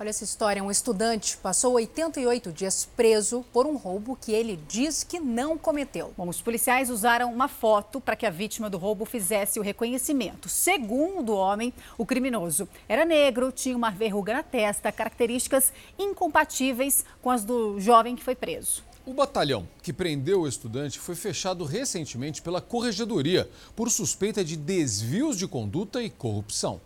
Olha 0.00 0.08
essa 0.08 0.24
história: 0.24 0.62
um 0.62 0.70
estudante 0.70 1.36
passou 1.36 1.74
88 1.74 2.50
dias 2.52 2.88
preso 2.96 3.44
por 3.52 3.66
um 3.66 3.76
roubo 3.76 4.16
que 4.20 4.32
ele 4.32 4.58
diz 4.68 5.04
que 5.04 5.20
não 5.20 5.56
cometeu. 5.56 6.12
Bom, 6.16 6.28
os 6.28 6.40
policiais 6.40 6.90
usaram 6.90 7.32
uma 7.32 7.46
foto 7.46 8.00
para 8.00 8.16
que 8.16 8.26
a 8.26 8.30
vítima 8.30 8.68
do 8.68 8.78
roubo 8.78 9.04
fizesse 9.04 9.60
o 9.60 9.62
reconhecimento. 9.62 10.48
Segundo 10.48 11.32
o 11.32 11.36
homem, 11.36 11.72
o 11.96 12.06
criminoso 12.06 12.68
era 12.88 13.04
negro, 13.04 13.52
tinha 13.52 13.76
uma 13.76 13.90
verruga 13.90 14.34
na 14.34 14.42
testa, 14.42 14.90
características 14.90 15.72
incompatíveis 15.98 17.04
com 17.20 17.30
as 17.30 17.44
do 17.44 17.78
jovem 17.78 18.16
que 18.16 18.24
foi 18.24 18.34
preso. 18.34 18.82
O 19.04 19.12
batalhão 19.12 19.68
que 19.82 19.92
prendeu 19.92 20.42
o 20.42 20.48
estudante 20.48 20.98
foi 20.98 21.16
fechado 21.16 21.64
recentemente 21.64 22.40
pela 22.40 22.60
Corregedoria 22.60 23.50
por 23.74 23.90
suspeita 23.90 24.44
de 24.44 24.56
desvios 24.56 25.36
de 25.36 25.48
conduta 25.48 26.00
e 26.00 26.08
corrupção. 26.08 26.80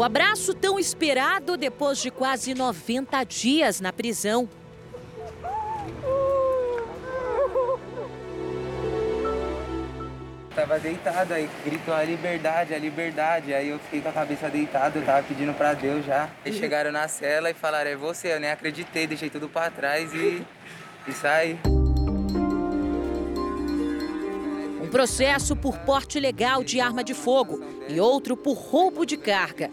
O 0.00 0.02
abraço 0.02 0.54
tão 0.54 0.78
esperado 0.78 1.58
depois 1.58 1.98
de 1.98 2.10
quase 2.10 2.54
90 2.54 3.22
dias 3.24 3.82
na 3.82 3.92
prisão. 3.92 4.48
Tava 10.54 10.78
deitado 10.78 11.34
aí, 11.34 11.50
gritou 11.62 11.92
a 11.92 12.02
liberdade, 12.02 12.72
a 12.72 12.78
liberdade. 12.78 13.52
Aí 13.52 13.68
eu 13.68 13.78
fiquei 13.78 14.00
com 14.00 14.08
a 14.08 14.12
cabeça 14.12 14.48
deitada, 14.48 14.98
eu 14.98 15.04
tava 15.04 15.22
pedindo 15.22 15.52
pra 15.52 15.74
Deus 15.74 16.06
já. 16.06 16.30
Eles 16.46 16.58
chegaram 16.58 16.90
na 16.90 17.06
cela 17.06 17.50
e 17.50 17.54
falaram, 17.54 17.90
é 17.90 17.96
você, 17.96 18.32
eu 18.32 18.40
nem 18.40 18.50
acreditei, 18.50 19.06
deixei 19.06 19.28
tudo 19.28 19.50
pra 19.50 19.70
trás 19.70 20.14
e, 20.14 20.42
e 21.06 21.12
saí. 21.12 21.58
Um 24.82 24.88
processo 24.88 25.54
por 25.54 25.76
porte 25.80 26.16
ilegal 26.16 26.64
de 26.64 26.80
arma 26.80 27.04
de 27.04 27.12
fogo 27.12 27.62
e 27.86 28.00
outro 28.00 28.34
por 28.34 28.54
roubo 28.54 29.04
de 29.04 29.18
carga. 29.18 29.70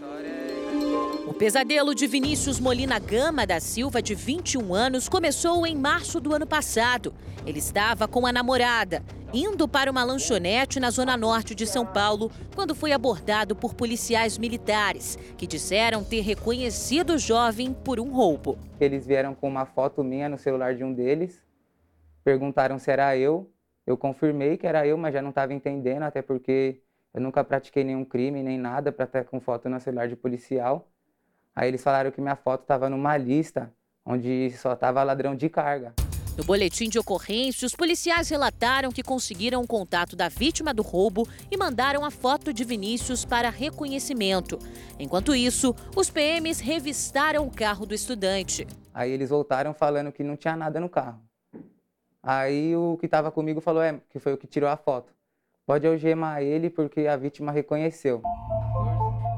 Pesadelo 1.38 1.94
de 1.94 2.08
Vinícius 2.08 2.60
Molina 2.60 2.98
Gama 2.98 3.46
da 3.46 3.60
Silva, 3.60 4.02
de 4.02 4.16
21 4.16 4.74
anos, 4.74 5.08
começou 5.08 5.68
em 5.68 5.78
março 5.78 6.20
do 6.20 6.34
ano 6.34 6.48
passado. 6.48 7.14
Ele 7.46 7.60
estava 7.60 8.08
com 8.08 8.26
a 8.26 8.34
namorada, 8.34 9.04
indo 9.32 9.68
para 9.68 9.92
uma 9.92 10.04
lanchonete 10.04 10.80
na 10.80 10.90
zona 10.90 11.16
norte 11.16 11.54
de 11.54 11.68
São 11.68 11.86
Paulo, 11.86 12.32
quando 12.56 12.74
foi 12.74 12.92
abordado 12.92 13.56
por 13.56 13.76
policiais 13.76 14.36
militares, 14.36 15.16
que 15.38 15.46
disseram 15.46 16.04
ter 16.04 16.22
reconhecido 16.22 17.12
o 17.12 17.20
jovem 17.20 17.72
por 17.72 18.00
um 18.00 18.12
roubo. 18.12 18.58
Eles 18.80 19.06
vieram 19.06 19.36
com 19.36 19.48
uma 19.48 19.68
foto 19.68 20.04
minha 20.04 20.28
no 20.28 20.40
celular 20.40 20.74
de 20.74 20.84
um 20.84 20.92
deles, 20.92 21.46
perguntaram 22.24 22.80
se 22.80 22.90
era 22.90 23.16
eu. 23.16 23.48
Eu 23.86 23.96
confirmei 23.96 24.58
que 24.58 24.66
era 24.66 24.88
eu, 24.88 24.98
mas 24.98 25.14
já 25.14 25.22
não 25.22 25.30
estava 25.30 25.54
entendendo, 25.54 26.02
até 26.02 26.24
porque 26.24 26.82
eu 27.14 27.22
nunca 27.22 27.44
pratiquei 27.44 27.84
nenhum 27.84 28.04
crime 28.04 28.42
nem 28.42 28.58
nada 28.58 28.92
para 28.92 29.06
estar 29.06 29.24
com 29.26 29.40
foto 29.40 29.70
no 29.70 29.80
celular 29.80 30.08
de 30.08 30.16
policial. 30.16 30.92
Aí 31.58 31.70
eles 31.70 31.82
falaram 31.82 32.12
que 32.12 32.22
minha 32.22 32.36
foto 32.36 32.62
estava 32.62 32.88
numa 32.88 33.18
lista 33.18 33.74
onde 34.06 34.52
só 34.52 34.74
estava 34.74 35.02
ladrão 35.02 35.36
de 35.36 35.50
carga. 35.50 35.92
No 36.38 36.44
boletim 36.44 36.88
de 36.88 37.00
ocorrência, 37.00 37.66
os 37.66 37.76
policiais 37.76 38.30
relataram 38.30 38.92
que 38.92 39.02
conseguiram 39.02 39.64
o 39.64 39.68
contato 39.68 40.16
da 40.16 40.30
vítima 40.30 40.72
do 40.72 40.84
roubo 40.84 41.28
e 41.50 41.58
mandaram 41.58 42.06
a 42.06 42.12
foto 42.12 42.54
de 42.54 42.64
Vinícius 42.64 43.26
para 43.26 43.50
reconhecimento. 43.50 44.60
Enquanto 45.00 45.34
isso, 45.34 45.76
os 45.96 46.12
PMs 46.12 46.62
revistaram 46.62 47.48
o 47.48 47.52
carro 47.52 47.88
do 47.88 47.96
estudante. 47.96 48.68
Aí 48.94 49.10
eles 49.10 49.32
voltaram 49.32 49.74
falando 49.74 50.12
que 50.12 50.24
não 50.24 50.38
tinha 50.38 50.56
nada 50.56 50.80
no 50.80 50.88
carro. 50.88 51.20
Aí 52.22 52.76
o 52.76 52.98
que 53.00 53.08
estava 53.08 53.32
comigo 53.32 53.62
falou 53.62 53.82
é, 53.82 54.00
que 54.12 54.20
foi 54.20 54.32
o 54.32 54.38
que 54.38 54.46
tirou 54.46 54.70
a 54.70 54.78
foto. 54.78 55.12
Pode 55.66 55.88
algemar 55.88 56.44
ele 56.44 56.70
porque 56.70 57.08
a 57.08 57.18
vítima 57.18 57.52
reconheceu. 57.52 58.22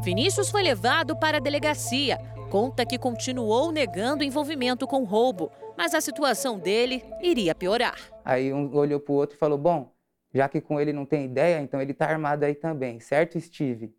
Vinícius 0.01 0.49
foi 0.49 0.63
levado 0.63 1.15
para 1.15 1.37
a 1.37 1.41
delegacia. 1.41 2.17
Conta 2.49 2.85
que 2.85 2.97
continuou 2.97 3.71
negando 3.71 4.23
envolvimento 4.23 4.87
com 4.87 5.03
roubo, 5.03 5.51
mas 5.77 5.93
a 5.93 6.01
situação 6.01 6.57
dele 6.57 7.03
iria 7.21 7.53
piorar. 7.53 7.99
Aí 8.23 8.51
um 8.53 8.73
olhou 8.73 8.99
para 8.99 9.11
o 9.11 9.15
outro 9.15 9.35
e 9.35 9.39
falou: 9.39 9.57
Bom, 9.57 9.91
já 10.33 10.47
que 10.47 10.61
com 10.61 10.79
ele 10.79 10.93
não 10.93 11.05
tem 11.05 11.25
ideia, 11.25 11.61
então 11.61 11.81
ele 11.81 11.91
está 11.91 12.05
armado 12.05 12.45
aí 12.45 12.55
também, 12.55 12.99
certo, 12.99 13.39
Steve? 13.39 13.93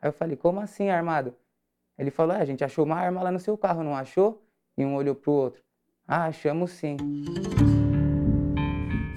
Aí 0.00 0.08
eu 0.08 0.12
falei: 0.12 0.36
Como 0.36 0.60
assim 0.60 0.88
armado? 0.88 1.34
Ele 1.98 2.10
falou: 2.10 2.36
é, 2.36 2.40
A 2.40 2.44
gente 2.44 2.64
achou 2.64 2.84
uma 2.84 2.96
arma 2.96 3.22
lá 3.22 3.32
no 3.32 3.40
seu 3.40 3.58
carro, 3.58 3.82
não 3.82 3.96
achou? 3.96 4.42
E 4.76 4.84
um 4.84 4.94
olhou 4.94 5.16
para 5.16 5.30
o 5.30 5.34
outro: 5.34 5.62
Ah, 6.06 6.26
achamos 6.26 6.70
sim. 6.70 6.96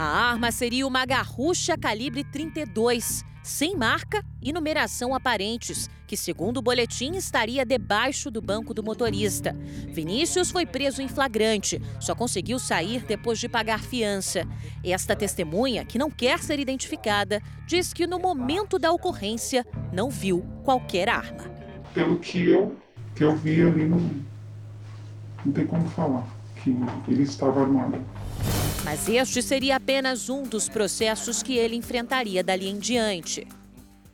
A 0.01 0.31
arma 0.31 0.51
seria 0.51 0.87
uma 0.87 1.05
garrucha 1.05 1.77
calibre 1.77 2.23
32, 2.23 3.23
sem 3.43 3.77
marca 3.77 4.25
e 4.41 4.51
numeração 4.51 5.13
aparentes, 5.13 5.87
que, 6.07 6.17
segundo 6.17 6.57
o 6.57 6.61
boletim, 6.63 7.11
estaria 7.11 7.63
debaixo 7.63 8.31
do 8.31 8.41
banco 8.41 8.73
do 8.73 8.81
motorista. 8.81 9.55
Vinícius 9.89 10.49
foi 10.49 10.65
preso 10.65 11.03
em 11.03 11.07
flagrante, 11.07 11.79
só 11.99 12.15
conseguiu 12.15 12.57
sair 12.57 13.05
depois 13.05 13.37
de 13.37 13.47
pagar 13.47 13.83
fiança. 13.83 14.47
Esta 14.83 15.15
testemunha, 15.15 15.85
que 15.85 15.99
não 15.99 16.09
quer 16.09 16.39
ser 16.39 16.59
identificada, 16.59 17.39
diz 17.67 17.93
que 17.93 18.07
no 18.07 18.17
momento 18.17 18.79
da 18.79 18.91
ocorrência 18.91 19.63
não 19.93 20.09
viu 20.09 20.43
qualquer 20.63 21.09
arma. 21.09 21.43
Pelo 21.93 22.17
que 22.17 22.49
eu, 22.49 22.75
que 23.13 23.23
eu 23.23 23.35
vi 23.35 23.61
ali, 23.61 23.87
não, 23.87 23.99
não 25.45 25.53
tem 25.53 25.67
como 25.67 25.87
falar 25.89 26.25
que 26.55 26.75
ele 27.07 27.21
estava 27.21 27.61
armado. 27.61 28.03
Mas 28.83 29.07
este 29.07 29.43
seria 29.43 29.75
apenas 29.75 30.27
um 30.27 30.41
dos 30.41 30.67
processos 30.67 31.43
que 31.43 31.55
ele 31.55 31.75
enfrentaria 31.75 32.43
dali 32.43 32.67
em 32.67 32.79
diante. 32.79 33.47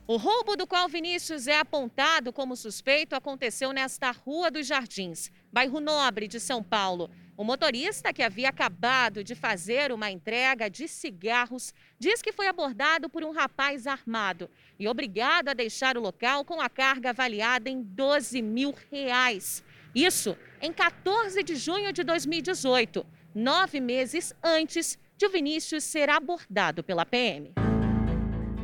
O 0.05 0.17
roubo 0.17 0.57
do 0.57 0.67
qual 0.67 0.89
Vinícius 0.89 1.47
é 1.47 1.57
apontado 1.57 2.33
como 2.33 2.55
suspeito 2.55 3.15
aconteceu 3.15 3.71
nesta 3.71 4.11
Rua 4.11 4.51
dos 4.51 4.67
Jardins, 4.67 5.31
bairro 5.51 5.79
Nobre 5.79 6.27
de 6.27 6.39
São 6.39 6.61
Paulo. 6.61 7.09
O 7.37 7.45
motorista, 7.45 8.11
que 8.11 8.23
havia 8.23 8.49
acabado 8.49 9.23
de 9.23 9.35
fazer 9.35 9.91
uma 9.91 10.11
entrega 10.11 10.69
de 10.69 10.87
cigarros, 10.87 11.73
diz 11.97 12.21
que 12.21 12.33
foi 12.33 12.47
abordado 12.47 13.09
por 13.09 13.23
um 13.23 13.31
rapaz 13.31 13.87
armado 13.87 14.49
e 14.77 14.87
obrigado 14.87 15.49
a 15.49 15.53
deixar 15.53 15.97
o 15.97 16.01
local 16.01 16.43
com 16.43 16.59
a 16.59 16.69
carga 16.69 17.11
avaliada 17.11 17.69
em 17.69 17.81
12 17.81 18.41
mil 18.41 18.73
reais. 18.91 19.63
Isso 19.95 20.37
em 20.61 20.73
14 20.73 21.41
de 21.41 21.55
junho 21.55 21.93
de 21.93 22.03
2018 22.03 23.05
nove 23.37 23.79
meses 23.79 24.33
antes 24.43 24.97
de 25.15 25.29
Vinícius 25.29 25.83
ser 25.83 26.09
abordado 26.09 26.83
pela 26.83 27.05
PM. 27.05 27.53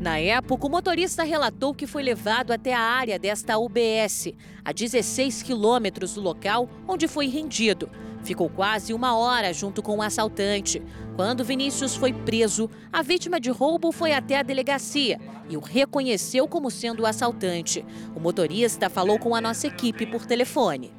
Na 0.02 0.18
época, 0.18 0.66
o 0.66 0.70
motorista 0.70 1.22
relatou 1.24 1.76
que 1.76 1.86
foi 1.86 2.02
levado 2.02 2.52
até 2.52 2.74
a 2.74 2.80
área 2.80 3.20
desta 3.20 3.58
UBS, 3.60 4.34
a 4.66 4.72
16 4.72 5.44
quilômetros 5.44 6.16
do 6.16 6.22
local 6.22 6.68
onde 6.88 7.08
foi 7.08 7.28
rendido. 7.28 7.88
Ficou 8.24 8.50
quase 8.50 8.94
uma 8.94 9.16
hora 9.16 9.54
junto 9.54 9.84
com 9.84 9.98
o 9.98 10.02
assaltante. 10.02 10.82
Quando 11.16 11.44
Vinícius 11.44 11.96
foi 11.96 12.12
preso, 12.12 12.68
a 12.92 13.04
vítima 13.04 13.40
de 13.40 13.52
roubo 13.52 13.92
foi 13.92 14.12
até 14.12 14.40
a 14.40 14.44
delegacia 14.44 15.20
e 15.48 15.56
o 15.56 15.60
reconheceu 15.60 16.48
como 16.48 16.72
sendo 16.72 17.04
o 17.04 17.06
assaltante. 17.06 17.86
O 18.16 18.20
motorista 18.20 18.90
falou 18.90 19.20
com 19.20 19.36
a 19.36 19.42
nossa 19.42 19.68
equipe 19.68 20.08
por 20.08 20.26
telefone. 20.26 20.92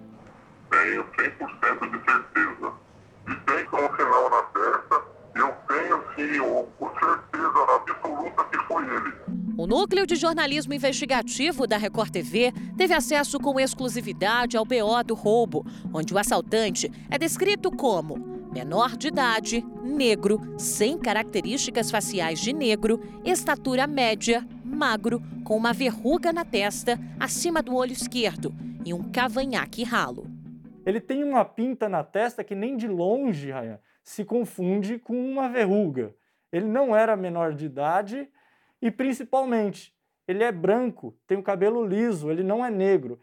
Tenho 0.70 1.04
100% 1.04 1.90
de 1.90 2.04
certeza 2.04 2.83
e 3.26 3.96
sinal 3.96 4.30
na 4.30 4.42
testa, 4.42 5.02
eu 5.34 5.54
tenho 5.68 6.02
sim, 6.14 6.38
com 6.78 6.88
certeza 6.88 7.74
absoluta 7.74 8.44
que 8.44 8.58
foi 8.66 8.84
ele. 8.84 9.14
O 9.56 9.66
Núcleo 9.66 10.06
de 10.06 10.16
Jornalismo 10.16 10.74
Investigativo 10.74 11.66
da 11.66 11.76
Record 11.76 12.10
TV 12.10 12.52
teve 12.76 12.92
acesso 12.92 13.38
com 13.38 13.58
exclusividade 13.58 14.56
ao 14.56 14.64
BO 14.64 15.02
do 15.06 15.14
roubo, 15.14 15.64
onde 15.92 16.12
o 16.12 16.18
assaltante 16.18 16.90
é 17.10 17.16
descrito 17.16 17.70
como 17.70 18.34
menor 18.52 18.96
de 18.96 19.08
idade, 19.08 19.66
negro, 19.82 20.40
sem 20.56 20.96
características 20.96 21.90
faciais 21.90 22.38
de 22.38 22.52
negro, 22.52 23.00
estatura 23.24 23.86
média, 23.86 24.46
magro, 24.64 25.20
com 25.42 25.56
uma 25.56 25.72
verruga 25.72 26.32
na 26.32 26.44
testa, 26.44 26.98
acima 27.18 27.62
do 27.62 27.74
olho 27.74 27.92
esquerdo 27.92 28.54
e 28.84 28.94
um 28.94 29.02
cavanhaque 29.02 29.82
ralo 29.82 30.33
ele 30.84 31.00
tem 31.00 31.24
uma 31.24 31.44
pinta 31.44 31.88
na 31.88 32.02
testa 32.02 32.44
que 32.44 32.54
nem 32.54 32.76
de 32.76 32.88
longe, 32.88 33.46
Ryan, 33.46 33.78
se 34.02 34.24
confunde 34.24 34.98
com 34.98 35.14
uma 35.14 35.48
verruga. 35.48 36.14
Ele 36.52 36.66
não 36.66 36.94
era 36.94 37.16
menor 37.16 37.54
de 37.54 37.66
idade 37.66 38.28
e, 38.80 38.90
principalmente, 38.90 39.93
ele 40.26 40.42
é 40.42 40.50
branco, 40.50 41.14
tem 41.26 41.36
o 41.36 41.42
cabelo 41.42 41.86
liso, 41.86 42.30
ele 42.30 42.42
não 42.42 42.64
é 42.64 42.70
negro. 42.70 43.18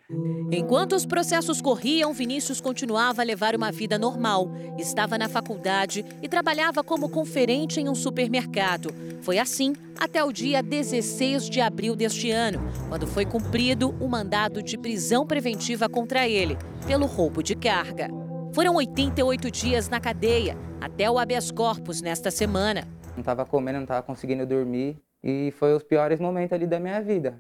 Enquanto 0.51 0.93
os 0.93 1.05
processos 1.05 1.59
corriam, 1.59 2.13
Vinícius 2.13 2.61
continuava 2.61 3.21
a 3.21 3.25
levar 3.25 3.55
uma 3.55 3.71
vida 3.71 3.97
normal. 3.97 4.51
Estava 4.77 5.17
na 5.17 5.27
faculdade 5.27 6.05
e 6.21 6.29
trabalhava 6.29 6.83
como 6.83 7.09
conferente 7.09 7.79
em 7.79 7.89
um 7.89 7.95
supermercado. 7.95 8.93
Foi 9.21 9.39
assim 9.39 9.73
até 9.99 10.23
o 10.23 10.31
dia 10.31 10.61
16 10.61 11.49
de 11.49 11.59
abril 11.59 11.95
deste 11.95 12.29
ano, 12.29 12.59
quando 12.87 13.07
foi 13.07 13.25
cumprido 13.25 13.95
o 13.99 14.05
um 14.05 14.07
mandado 14.07 14.61
de 14.61 14.77
prisão 14.77 15.25
preventiva 15.25 15.89
contra 15.89 16.27
ele, 16.27 16.57
pelo 16.85 17.07
roubo 17.07 17.41
de 17.41 17.55
carga. 17.55 18.09
Foram 18.53 18.75
88 18.75 19.49
dias 19.49 19.89
na 19.89 19.99
cadeia, 19.99 20.55
até 20.79 21.09
o 21.09 21.17
habeas 21.17 21.49
corpus 21.49 22.01
nesta 22.01 22.29
semana. 22.29 22.87
Não 23.13 23.21
estava 23.21 23.45
comendo, 23.45 23.77
não 23.77 23.83
estava 23.83 24.03
conseguindo 24.03 24.45
dormir. 24.45 24.97
E 25.23 25.51
foi 25.51 25.73
os 25.73 25.83
piores 25.83 26.19
momentos 26.19 26.53
ali 26.53 26.65
da 26.65 26.79
minha 26.79 27.01
vida. 27.01 27.37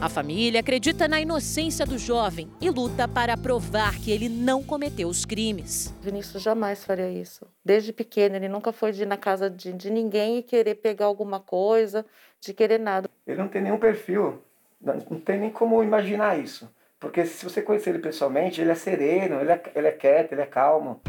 A 0.00 0.08
família 0.08 0.60
acredita 0.60 1.08
na 1.08 1.20
inocência 1.20 1.84
do 1.84 1.98
jovem 1.98 2.48
e 2.60 2.70
luta 2.70 3.08
para 3.08 3.36
provar 3.36 3.98
que 3.98 4.12
ele 4.12 4.28
não 4.28 4.62
cometeu 4.62 5.08
os 5.08 5.24
crimes. 5.24 5.92
Vinícius 6.00 6.40
jamais 6.40 6.84
faria 6.84 7.10
isso. 7.10 7.44
Desde 7.64 7.92
pequeno, 7.92 8.36
ele 8.36 8.48
nunca 8.48 8.72
foi 8.72 8.92
de 8.92 9.02
ir 9.02 9.06
na 9.06 9.16
casa 9.16 9.50
de, 9.50 9.72
de 9.72 9.90
ninguém 9.90 10.38
e 10.38 10.42
querer 10.42 10.76
pegar 10.76 11.06
alguma 11.06 11.40
coisa, 11.40 12.06
de 12.40 12.54
querer 12.54 12.78
nada. 12.78 13.10
Ele 13.26 13.38
não 13.38 13.48
tem 13.48 13.60
nenhum 13.60 13.78
perfil, 13.78 14.40
não 14.80 15.18
tem 15.18 15.40
nem 15.40 15.50
como 15.50 15.82
imaginar 15.82 16.38
isso. 16.38 16.70
Porque 17.00 17.24
se 17.26 17.44
você 17.44 17.60
conhecer 17.60 17.90
ele 17.90 17.98
pessoalmente, 17.98 18.60
ele 18.60 18.70
é 18.70 18.74
sereno, 18.76 19.40
ele 19.40 19.50
é, 19.50 19.62
ele 19.74 19.88
é 19.88 19.92
quieto, 19.92 20.32
ele 20.32 20.42
é 20.42 20.46
calmo. 20.46 21.00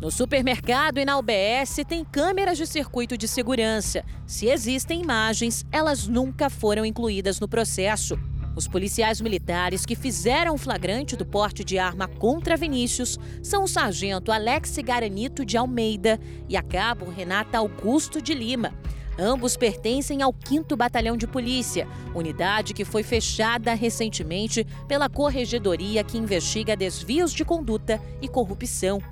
No 0.00 0.12
supermercado 0.12 0.98
e 0.98 1.04
na 1.04 1.18
UBS 1.18 1.80
tem 1.86 2.04
câmeras 2.04 2.56
de 2.56 2.68
circuito 2.68 3.18
de 3.18 3.26
segurança. 3.26 4.04
Se 4.28 4.46
existem 4.46 5.02
imagens, 5.02 5.66
elas 5.72 6.06
nunca 6.06 6.48
foram 6.48 6.86
incluídas 6.86 7.40
no 7.40 7.48
processo. 7.48 8.16
Os 8.54 8.68
policiais 8.68 9.20
militares 9.20 9.84
que 9.84 9.96
fizeram 9.96 10.54
o 10.54 10.58
flagrante 10.58 11.16
do 11.16 11.26
porte 11.26 11.64
de 11.64 11.80
arma 11.80 12.06
contra 12.06 12.56
Vinícius 12.56 13.18
são 13.42 13.64
o 13.64 13.68
sargento 13.68 14.30
Alex 14.30 14.78
Garanito 14.84 15.44
de 15.44 15.56
Almeida 15.56 16.20
e 16.48 16.56
a 16.56 16.62
cabo 16.62 17.10
Renata 17.10 17.58
Augusto 17.58 18.22
de 18.22 18.34
Lima. 18.34 18.72
Ambos 19.18 19.56
pertencem 19.56 20.22
ao 20.22 20.32
5 20.44 20.76
Batalhão 20.76 21.16
de 21.16 21.26
Polícia, 21.26 21.88
unidade 22.14 22.72
que 22.72 22.84
foi 22.84 23.02
fechada 23.02 23.74
recentemente 23.74 24.64
pela 24.86 25.08
Corregedoria 25.08 26.04
que 26.04 26.16
investiga 26.16 26.76
desvios 26.76 27.32
de 27.32 27.44
conduta 27.44 28.00
e 28.22 28.28
corrupção. 28.28 29.02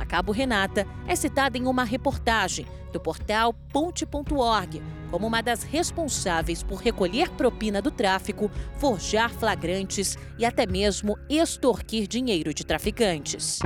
A 0.00 0.06
Cabo 0.06 0.32
Renata 0.32 0.86
é 1.06 1.14
citada 1.14 1.58
em 1.58 1.66
uma 1.66 1.84
reportagem 1.84 2.66
do 2.90 2.98
portal 2.98 3.52
Ponte.org 3.70 4.82
como 5.10 5.26
uma 5.26 5.42
das 5.42 5.62
responsáveis 5.62 6.62
por 6.62 6.80
recolher 6.80 7.28
propina 7.32 7.82
do 7.82 7.90
tráfico, 7.90 8.50
forjar 8.78 9.30
flagrantes 9.30 10.16
e 10.38 10.46
até 10.46 10.66
mesmo 10.66 11.18
extorquir 11.28 12.06
dinheiro 12.06 12.54
de 12.54 12.64
traficantes. 12.64 13.58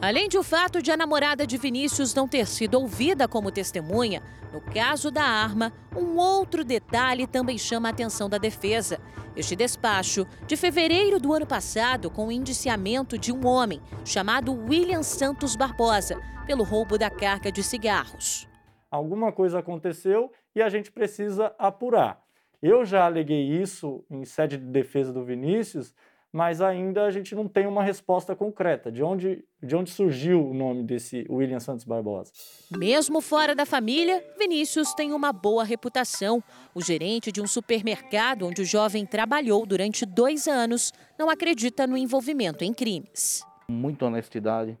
Além 0.00 0.28
de 0.28 0.38
o 0.38 0.44
fato 0.44 0.80
de 0.80 0.92
a 0.92 0.96
namorada 0.96 1.44
de 1.44 1.56
Vinícius 1.56 2.14
não 2.14 2.28
ter 2.28 2.46
sido 2.46 2.78
ouvida 2.78 3.26
como 3.26 3.50
testemunha, 3.50 4.22
no 4.52 4.60
caso 4.60 5.10
da 5.10 5.24
arma, 5.24 5.72
um 5.96 6.16
outro 6.16 6.64
detalhe 6.64 7.26
também 7.26 7.58
chama 7.58 7.88
a 7.88 7.90
atenção 7.90 8.28
da 8.28 8.38
defesa. 8.38 9.00
Este 9.34 9.56
despacho, 9.56 10.24
de 10.46 10.56
fevereiro 10.56 11.18
do 11.18 11.32
ano 11.32 11.46
passado, 11.46 12.10
com 12.10 12.28
o 12.28 12.32
indiciamento 12.32 13.18
de 13.18 13.32
um 13.32 13.44
homem 13.44 13.82
chamado 14.04 14.52
William 14.52 15.02
Santos 15.02 15.56
Barbosa, 15.56 16.20
pelo 16.46 16.62
roubo 16.62 16.96
da 16.96 17.10
carga 17.10 17.50
de 17.50 17.64
cigarros. 17.64 18.48
Alguma 18.88 19.32
coisa 19.32 19.58
aconteceu 19.58 20.30
e 20.54 20.62
a 20.62 20.68
gente 20.68 20.92
precisa 20.92 21.52
apurar. 21.58 22.22
Eu 22.62 22.84
já 22.84 23.04
aleguei 23.04 23.48
isso 23.50 24.04
em 24.08 24.24
sede 24.24 24.56
de 24.56 24.64
defesa 24.64 25.12
do 25.12 25.24
Vinícius, 25.24 25.92
mas 26.32 26.60
ainda 26.60 27.04
a 27.04 27.10
gente 27.10 27.34
não 27.34 27.48
tem 27.48 27.66
uma 27.66 27.82
resposta 27.82 28.36
concreta 28.36 28.92
de 28.92 29.02
onde, 29.02 29.44
de 29.62 29.74
onde 29.74 29.90
surgiu 29.90 30.50
o 30.50 30.54
nome 30.54 30.82
desse 30.82 31.26
William 31.30 31.60
Santos 31.60 31.84
Barbosa. 31.84 32.32
Mesmo 32.70 33.20
fora 33.20 33.54
da 33.54 33.64
família, 33.64 34.22
Vinícius 34.38 34.92
tem 34.94 35.12
uma 35.12 35.32
boa 35.32 35.64
reputação. 35.64 36.42
O 36.74 36.82
gerente 36.82 37.32
de 37.32 37.40
um 37.40 37.46
supermercado 37.46 38.46
onde 38.46 38.62
o 38.62 38.64
jovem 38.64 39.06
trabalhou 39.06 39.64
durante 39.64 40.04
dois 40.04 40.46
anos 40.46 40.92
não 41.18 41.30
acredita 41.30 41.86
no 41.86 41.96
envolvimento 41.96 42.62
em 42.62 42.74
crimes. 42.74 43.42
Muita 43.70 44.06
honestidade, 44.06 44.78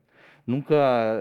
nunca 0.48 0.74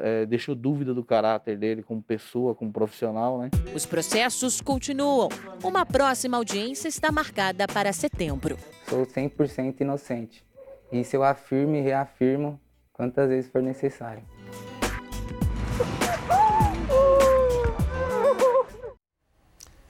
é, 0.03 0.25
deixou 0.25 0.55
dúvida 0.55 0.93
do 0.93 1.03
caráter 1.03 1.57
dele 1.57 1.83
como 1.83 2.01
pessoa, 2.01 2.55
como 2.55 2.71
profissional. 2.71 3.37
Né? 3.39 3.49
Os 3.75 3.85
processos 3.85 4.61
continuam. 4.61 5.27
Uma 5.61 5.85
próxima 5.85 6.37
audiência 6.37 6.87
está 6.87 7.11
marcada 7.11 7.67
para 7.67 7.91
setembro. 7.91 8.57
Sou 8.89 9.05
100% 9.05 9.81
inocente. 9.81 10.45
Isso 10.89 11.17
eu 11.17 11.23
afirmo 11.23 11.75
e 11.75 11.81
reafirmo 11.81 12.57
quantas 12.93 13.27
vezes 13.27 13.51
for 13.51 13.61
necessário. 13.61 14.23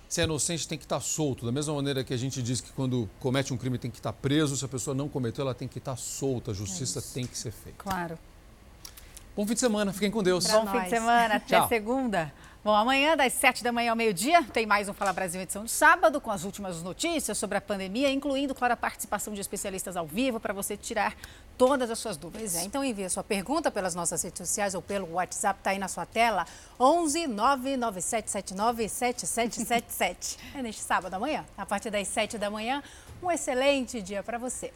Se 0.10 0.22
é 0.22 0.24
inocente, 0.24 0.68
tem 0.68 0.80
que 0.80 0.86
estar 0.86 1.00
solto. 1.00 1.46
Da 1.46 1.52
mesma 1.52 1.76
maneira 1.76 2.04
que 2.04 2.12
a 2.12 2.18
gente 2.18 2.42
diz 2.42 2.60
que 2.60 2.72
quando 2.72 3.08
comete 3.20 3.54
um 3.54 3.58
crime 3.58 3.78
tem 3.78 3.92
que 3.92 3.98
estar 3.98 4.14
preso, 4.14 4.58
se 4.58 4.66
a 4.66 4.68
pessoa 4.68 4.96
não 4.96 5.08
cometeu, 5.08 5.44
ela 5.44 5.54
tem 5.54 5.68
que 5.68 5.78
estar 5.78 5.96
solta. 5.96 6.50
A 6.50 6.54
justiça 6.56 6.98
é 6.98 7.14
tem 7.14 7.28
que 7.28 7.38
ser 7.38 7.52
feita. 7.52 7.78
Claro. 7.78 8.18
Bom 9.38 9.46
fim 9.46 9.54
de 9.54 9.60
semana, 9.60 9.94
fiquem 9.94 10.10
com 10.10 10.24
Deus. 10.24 10.48
Bom 10.48 10.66
fim 10.66 10.82
de 10.82 10.90
semana, 10.90 11.36
até 11.36 11.60
Tchau. 11.60 11.68
segunda. 11.68 12.34
Bom, 12.64 12.74
amanhã, 12.74 13.16
das 13.16 13.34
7 13.34 13.64
da 13.64 13.72
manhã 13.72 13.92
ao 13.92 13.96
meio-dia, 13.96 14.44
tem 14.46 14.66
mais 14.66 14.90
um 14.90 14.94
Fala 14.96 15.14
Brasil 15.14 15.40
edição 15.40 15.64
de 15.64 15.70
sábado, 15.70 16.20
com 16.20 16.32
as 16.32 16.44
últimas 16.44 16.82
notícias 16.82 17.38
sobre 17.38 17.56
a 17.56 17.62
pandemia, 17.62 18.10
incluindo, 18.12 18.56
claro, 18.56 18.74
a 18.74 18.76
participação 18.76 19.36
de 19.36 19.40
especialistas 19.40 19.96
ao 19.96 20.08
vivo 20.08 20.40
para 20.40 20.56
você 20.56 20.76
tirar 20.76 21.16
todas 21.56 21.92
as 21.92 22.00
suas 22.00 22.18
dúvidas. 22.18 22.56
É, 22.56 22.64
então 22.64 22.84
envie 22.84 23.06
a 23.06 23.10
sua 23.12 23.24
pergunta 23.24 23.70
pelas 23.70 23.94
nossas 23.94 24.24
redes 24.24 24.40
sociais 24.40 24.74
ou 24.74 24.82
pelo 24.82 25.14
WhatsApp, 25.14 25.60
está 25.60 25.70
aí 25.70 25.78
na 25.78 25.88
sua 25.88 26.08
tela, 26.08 26.48
11 26.80 27.28
99779 27.28 28.90
7777. 28.90 30.40
É 30.56 30.64
neste 30.64 30.82
sábado 30.82 31.14
amanhã, 31.14 31.46
a 31.56 31.66
partir 31.66 31.92
das 31.92 32.08
7 32.08 32.40
da 32.40 32.50
manhã. 32.50 32.82
Um 33.22 33.32
excelente 33.32 34.02
dia 34.02 34.24
para 34.24 34.40
você. 34.40 34.74